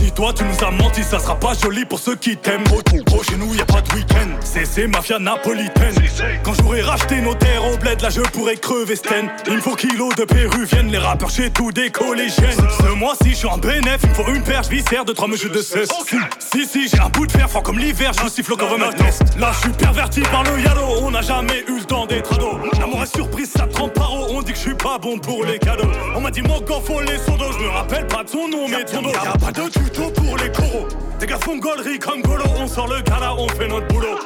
Si 0.00 0.10
toi 0.12 0.32
tu 0.32 0.44
nous 0.44 0.64
as 0.66 0.70
menti, 0.70 1.02
ça 1.02 1.18
sera 1.18 1.38
pas 1.38 1.52
joli 1.52 1.84
pour 1.84 1.98
ceux 1.98 2.16
qui 2.16 2.34
t'aiment. 2.34 2.64
Gros, 3.04 3.22
chez 3.22 3.36
nous 3.36 3.54
y 3.54 3.60
a 3.60 3.66
pas 3.66 3.82
de 3.82 3.94
week-end. 3.94 4.28
C'est 4.42 4.64
c'est 4.64 4.86
mafia 4.86 5.18
napolitaine. 5.18 5.94
Quand 6.42 6.54
j'aurai 6.54 6.80
racheté 6.80 7.20
nos 7.20 7.34
terres 7.34 7.64
au 7.66 7.76
bled, 7.76 8.00
là 8.00 8.08
je 8.08 8.22
pourrais 8.22 8.56
crever 8.56 8.96
Sten. 8.96 9.28
Il 9.46 9.56
me 9.56 9.60
faut 9.60 9.76
kilos 9.76 10.14
de 10.16 10.24
péruviennes, 10.24 10.90
les 10.90 10.98
rappeurs 10.98 11.28
chez 11.28 11.50
tout 11.50 11.70
des 11.70 11.90
collégiennes. 11.90 12.56
Ce 12.82 12.88
mois-ci, 12.94 13.30
je 13.30 13.34
suis 13.34 13.46
en 13.46 13.58
bénéf, 13.58 14.00
il 14.02 14.08
me 14.08 14.14
faut 14.14 14.28
une 14.28 14.42
perche 14.42 14.68
viscère 14.68 15.04
de 15.04 15.12
trois 15.12 15.28
mesures 15.28 15.52
de 15.52 15.60
cesse. 15.60 15.90
Si, 16.38 16.66
si, 16.66 16.88
j'ai 16.88 16.98
un 16.98 17.10
bout 17.10 17.26
de 17.26 17.32
fer 17.32 17.48
froid 17.50 17.62
comme 17.62 17.78
l'hiver, 17.78 18.12
je 18.18 18.24
me 18.24 18.30
siffle 18.30 18.56
comme 18.56 18.82
un 18.82 18.92
test. 18.92 19.22
Là, 19.38 19.52
je 19.52 19.60
suis 19.60 19.76
perverti 19.76 20.22
par 20.22 20.44
le 20.44 20.62
yalo, 20.62 21.02
on 21.02 21.10
n'a 21.10 21.20
jamais 21.20 21.62
eu 21.68 21.78
le 21.78 21.84
temps 21.84 22.06
d'être 22.06 22.32
ado. 22.32 22.58
L'amour 22.78 23.02
est 23.02 23.14
surprise, 23.14 23.50
ça 23.54 23.66
trempe 23.66 23.92
par 23.92 24.14
haut, 24.14 24.28
on 24.30 24.40
dit 24.40 24.52
que 24.52 24.58
je 24.58 24.62
suis 24.62 24.74
pas 24.74 24.96
bon 24.98 25.18
pour 25.18 25.44
les 25.44 25.58
cadeaux. 25.58 25.90
On 26.16 26.20
m'a 26.20 26.30
dit 26.30 26.42
mon 26.42 26.60
faut 26.80 27.00
les 27.00 27.18
sodos, 27.18 27.52
je 27.58 27.64
me 27.64 27.68
rappelle 27.68 28.06
pas 28.06 28.24
de 28.24 28.30
son 28.30 28.48
nom, 28.48 28.66
mais 28.68 28.84
ton 28.84 29.02
dos. 29.02 29.10
Y'a 29.10 29.32
pas 29.32 29.52
de 29.52 29.89
tuto 29.92 30.10
pour 30.10 30.36
les 30.36 30.50
coraux. 30.50 30.88
Des 31.18 31.26
gars 31.26 31.38
font 31.38 31.58
gollerie 31.58 31.98
comme 31.98 32.22
Golo, 32.22 32.44
on 32.58 32.66
sort 32.66 32.88
le 32.88 33.00
gala, 33.02 33.34
on 33.34 33.48
fait 33.48 33.68
notre 33.68 33.86
boulot. 33.88 34.18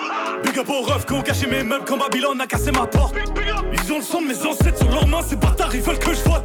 Big 0.45 0.59
up 0.59 0.69
aux 0.69 0.83
refs 0.83 1.07
qui 1.07 1.13
ont 1.13 1.23
caché 1.23 1.47
mes 1.47 1.63
meubles 1.63 1.85
quand 1.87 1.99
Babylone 1.99 2.41
a 2.41 2.47
cassé 2.47 2.71
ma 2.71 2.87
porte. 2.87 3.15
Ils 3.73 3.93
ont 3.93 3.99
le 3.99 4.03
sang 4.03 4.21
de 4.21 4.27
mes 4.27 4.47
ancêtres 4.47 4.79
sur 4.79 4.91
leurs 4.91 5.07
mains, 5.07 5.23
c'est 5.27 5.39
bâtards, 5.39 5.75
ils 5.75 5.83
veulent 5.83 5.99
que 5.99 6.15
je 6.15 6.23
vote. 6.23 6.45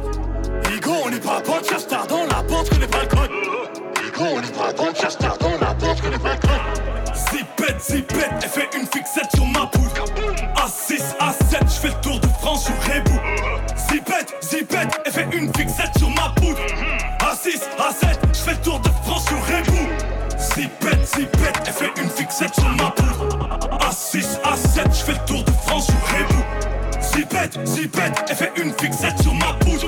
Higo, 0.72 0.92
on 1.04 1.10
n'est 1.10 1.20
pas 1.20 1.40
potes, 1.40 1.68
cherche 1.68 1.86
tard 1.86 2.06
dans 2.06 2.24
la 2.24 2.42
porte, 2.42 2.66
je 2.66 2.70
connais 2.70 2.86
pas 2.86 3.02
le 3.02 3.08
code. 3.08 3.30
Higo, 4.04 4.24
on 4.24 4.40
n'est 4.40 4.48
pas 4.48 4.72
potes, 4.72 5.00
cherche 5.00 5.18
tard 5.18 5.38
dans 5.38 5.50
la 5.50 5.74
porte, 5.74 5.98
je 5.98 6.02
connais 6.02 6.18
pas 6.18 6.34
le 6.34 6.40
code. 6.40 7.14
Zipette, 7.14 7.80
zipette, 7.80 8.30
elle 8.42 8.48
fait 8.48 8.68
une 8.76 8.86
fixette 8.86 9.30
sur 9.34 9.46
ma 9.46 9.66
poule. 9.66 9.88
A6, 10.56 11.16
A7, 11.20 11.64
je 11.64 11.80
fais 11.80 11.88
le 11.88 12.00
tour 12.02 12.18
de 12.20 12.26
France 12.40 12.64
sur 12.64 12.74
Rebou. 12.74 13.18
Zipette, 13.76 14.34
zipette, 14.42 15.00
elle 15.04 15.12
fait 15.12 15.28
une 15.32 15.52
fixette 15.54 15.98
sur 15.98 16.10
ma 16.10 16.32
poule. 16.36 16.39
A6, 17.40 17.60
A7, 17.78 18.18
je 18.34 18.38
fais 18.38 18.50
le 18.50 18.56
tour 18.58 18.80
de 18.80 18.88
France 19.02 19.24
sur 19.24 19.38
Rebou. 19.38 19.88
Zipette, 20.38 21.06
zipette, 21.06 21.62
elle 21.66 21.72
fait 21.72 22.02
une 22.02 22.10
fixette 22.10 22.54
sur 22.54 22.68
ma 22.68 22.90
poule. 22.90 23.28
A6, 23.78 24.38
A7, 24.42 24.94
je 24.94 25.04
fais 25.04 25.12
le 25.12 25.24
tour 25.26 25.42
de 25.44 25.50
France 25.50 25.86
sur 25.86 25.94
Rebou. 25.94 26.44
Zipette, 27.00 27.58
zipette, 27.66 28.24
elle 28.28 28.36
fait 28.36 28.52
une 28.56 28.74
fixette 28.74 29.22
sur 29.22 29.32
ma 29.32 29.54
poule. 29.54 29.78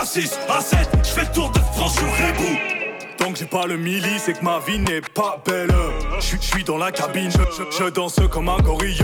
A6, 0.00 0.38
A7, 0.48 0.86
je 1.02 1.08
fais 1.08 1.22
le 1.22 1.32
tour 1.32 1.50
de 1.50 1.58
France 1.58 1.94
sur 1.94 2.04
Rebou. 2.04 2.75
Tant 3.18 3.32
que 3.32 3.38
j'ai 3.38 3.46
pas 3.46 3.66
le 3.66 3.76
milli, 3.76 4.18
c'est 4.18 4.38
que 4.38 4.44
ma 4.44 4.58
vie 4.58 4.78
n'est 4.78 5.00
pas 5.00 5.40
belle. 5.44 5.72
Je 6.20 6.36
suis 6.38 6.64
dans 6.64 6.76
la 6.76 6.92
cabine, 6.92 7.30
je, 7.30 7.88
danse 7.90 8.20
comme 8.30 8.48
un 8.48 8.58
gorille. 8.58 8.98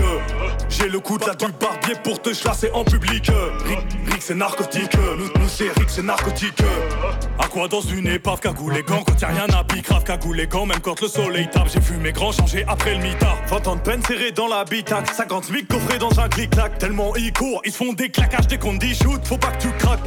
J'ai 0.69 0.89
le 0.89 0.99
coup 0.99 1.17
de 1.17 1.25
la 1.25 1.35
du 1.35 1.45
barbier 1.59 1.95
pour 2.03 2.21
te 2.21 2.33
chasser 2.33 2.69
en 2.73 2.83
public. 2.83 3.31
Rick, 3.65 3.79
Rick, 4.07 4.21
c'est 4.21 4.35
narcotique, 4.35 4.95
nous, 5.17 5.41
nous 5.41 5.49
c'est 5.49 5.69
Rick 5.77 5.89
c'est 5.89 6.03
narcotique. 6.03 6.61
À 7.39 7.47
quoi 7.47 7.67
dans 7.67 7.81
une 7.81 8.07
épave 8.07 8.39
cagoulé 8.39 8.83
quand 8.83 9.03
quand 9.03 9.19
y'a 9.21 9.27
rien 9.27 9.47
à 9.57 9.63
pique, 9.63 9.85
grave 9.85 10.03
cagoulé 10.03 10.47
quand 10.47 10.65
même 10.65 10.79
quand 10.79 10.99
le 11.01 11.07
soleil 11.07 11.49
tape. 11.49 11.69
J'ai 11.73 11.79
vu 11.79 11.97
mes 11.97 12.11
grands 12.11 12.31
changer 12.31 12.65
après 12.67 12.95
le 12.95 13.03
mitard. 13.03 13.37
20 13.47 13.67
ans 13.67 13.75
de 13.75 13.81
peine 13.81 14.03
serré 14.03 14.31
dans 14.31 14.47
l'habitacle, 14.47 15.13
50 15.13 15.45
000 15.45 15.59
coffrés 15.69 15.97
dans 15.97 16.19
un 16.19 16.29
clic-clac. 16.29 16.77
Tellement 16.77 17.15
ils 17.15 17.33
courent, 17.33 17.61
ils 17.65 17.71
se 17.71 17.77
font 17.77 17.93
des 17.93 18.09
claquages 18.09 18.47
dès 18.47 18.57
qu'on 18.57 18.73
dit 18.73 18.95
shoot, 18.95 19.25
faut 19.25 19.37
pas 19.37 19.51
que 19.51 19.61
tu 19.61 19.71
craques. 19.79 19.99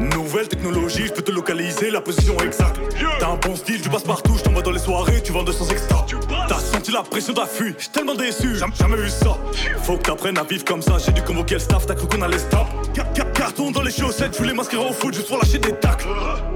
Nouvelle 0.00 0.46
technologie, 0.48 1.06
je 1.08 1.12
peux 1.12 1.22
te 1.22 1.30
localiser 1.32 1.90
la 1.90 2.00
position 2.00 2.36
exacte. 2.38 2.78
T'as 3.18 3.28
un 3.30 3.36
bon 3.36 3.56
style, 3.56 3.80
tu 3.80 3.88
passes 3.88 4.04
partout, 4.04 4.34
je 4.38 4.42
t'envoie 4.44 4.62
dans 4.62 4.70
les 4.70 4.78
soirées, 4.78 5.20
tu 5.22 5.32
vends 5.32 5.42
200 5.42 5.66
extra. 5.70 6.06
T'as 6.48 6.58
senti 6.58 6.92
la 6.92 7.02
pression, 7.02 7.34
fui, 7.50 7.74
j'suis 7.76 7.90
tellement 7.90 8.14
déçu, 8.14 8.54
jamais, 8.56 8.74
jamais 8.78 8.96
vu 8.96 9.10
ça. 9.10 9.36
Faut 9.82 9.96
que 9.96 10.02
t'apprennes 10.04 10.38
à 10.38 10.44
vivre 10.44 10.64
comme 10.64 10.82
ça, 10.82 10.98
j'ai 11.04 11.12
dû 11.12 11.22
convoquer 11.22 11.54
le 11.54 11.60
staff, 11.60 11.86
t'as 11.86 11.94
cru 11.94 12.06
qu'on 12.06 12.22
allait 12.22 12.38
stop. 12.38 12.66
Ca- 12.94 13.06
ca- 13.14 13.24
Carton 13.24 13.70
dans 13.72 13.82
les 13.82 13.90
chaussettes, 13.90 14.34
je 14.34 14.38
voulais 14.38 14.54
m'inscrire 14.54 14.88
au 14.88 14.92
foot 14.92 15.14
juste 15.14 15.28
pour 15.28 15.38
lâcher 15.38 15.58
des 15.58 15.72
tacles. 15.72 16.06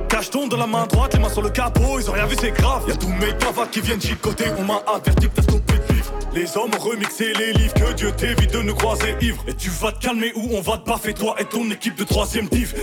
Cacheton 0.08 0.46
dans 0.46 0.56
la 0.58 0.66
main 0.66 0.86
droite, 0.86 1.14
les 1.14 1.20
mains 1.20 1.28
sur 1.30 1.42
le 1.42 1.50
capot, 1.50 1.98
ils 1.98 2.08
ont 2.08 2.12
rien 2.12 2.26
vu, 2.26 2.36
c'est 2.40 2.50
grave. 2.52 2.84
Y'a 2.86 2.94
tous 2.94 3.08
mes 3.08 3.32
cavates 3.38 3.70
qui 3.70 3.80
viennent 3.80 4.00
chicoter, 4.00 4.44
on 4.58 4.62
m'a 4.64 4.82
averti 4.86 5.28
que 5.28 5.34
t'as 5.34 5.42
stoppé 5.42 5.74
de 5.88 5.94
vivre. 5.94 6.12
Les 6.34 6.56
hommes 6.56 6.70
ont 6.78 6.82
remixé 6.82 7.32
les 7.34 7.52
livres, 7.52 7.74
que 7.74 7.92
Dieu 7.92 8.10
t'évite 8.12 8.52
de 8.52 8.60
nous 8.62 8.74
croiser 8.74 9.14
ivre. 9.20 9.42
Et 9.48 9.54
tu 9.54 9.68
vas 9.70 9.92
te 9.92 10.00
calmer 10.00 10.32
ou 10.34 10.50
on 10.56 10.60
va 10.60 10.78
te 10.78 10.88
baffer, 10.88 11.12
toi 11.14 11.34
et 11.38 11.44
ton 11.44 11.70
équipe 11.70 11.94
de 11.96 12.04
troisième 12.04 12.46
div. 12.48 12.74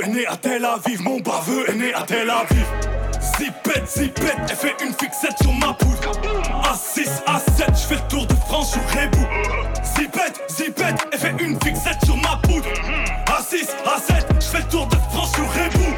Baveux 0.00 0.04
est 0.04 0.14
né 0.14 0.26
à 0.26 0.36
Tel 0.36 0.64
Aviv, 0.64 1.02
mon 1.02 1.20
baveux 1.20 1.68
est 1.68 1.74
né 1.74 1.92
à 1.92 2.02
Tel 2.02 2.30
Aviv. 2.30 2.64
Zipette, 3.20 3.88
zipette, 3.88 4.36
elle 4.48 4.56
fait 4.56 4.74
une 4.82 4.94
fixette 4.94 5.36
sur 5.42 5.52
ma 5.52 5.74
poule. 5.74 5.96
A6, 6.62 7.08
A7, 7.26 7.68
je 7.68 7.86
fais 7.86 7.94
le 7.96 8.08
tour 8.08 8.26
de 8.26 8.34
France 8.34 8.72
sur 8.72 8.82
Rebou. 8.82 9.26
Zipette, 9.84 10.40
zipette, 10.48 11.06
elle 11.12 11.18
fait 11.18 11.34
une 11.40 11.60
fixette 11.60 12.04
sur 12.04 12.16
ma 12.16 12.38
poule. 12.42 12.62
A6, 13.26 13.68
A7, 13.84 14.40
je 14.40 14.46
fais 14.46 14.58
le 14.58 14.68
tour 14.68 14.86
de 14.86 14.96
France 15.10 15.32
sur 15.32 15.44
Rebou. 15.44 15.94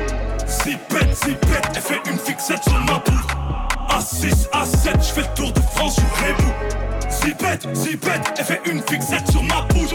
Zipette, 0.47 1.17
zipette, 1.25 1.71
elle 1.75 1.83
fait 1.83 2.11
une 2.11 2.19
fixette 2.19 2.63
sur 2.65 2.81
ma 2.81 2.99
poule. 2.99 3.15
A6, 3.89 4.49
A7, 4.51 5.07
je 5.07 5.13
fais 5.13 5.21
le 5.21 5.35
tour 5.35 5.53
de 5.53 5.61
France 5.61 5.95
sur 5.95 6.27
Rebou. 6.27 6.53
Zipette, 7.11 7.69
zipette, 7.77 8.35
elle 8.39 8.45
fait 8.45 8.61
une 8.65 8.83
fixette 8.83 9.31
sur 9.31 9.43
ma 9.43 9.63
poule. 9.69 9.87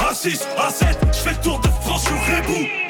A6, 0.00 0.42
A7, 0.58 0.96
je 1.12 1.18
fais 1.18 1.30
le 1.30 1.36
tour 1.36 1.60
de 1.60 1.68
France 1.82 2.02
sur 2.02 2.12
Rebou. 2.12 2.87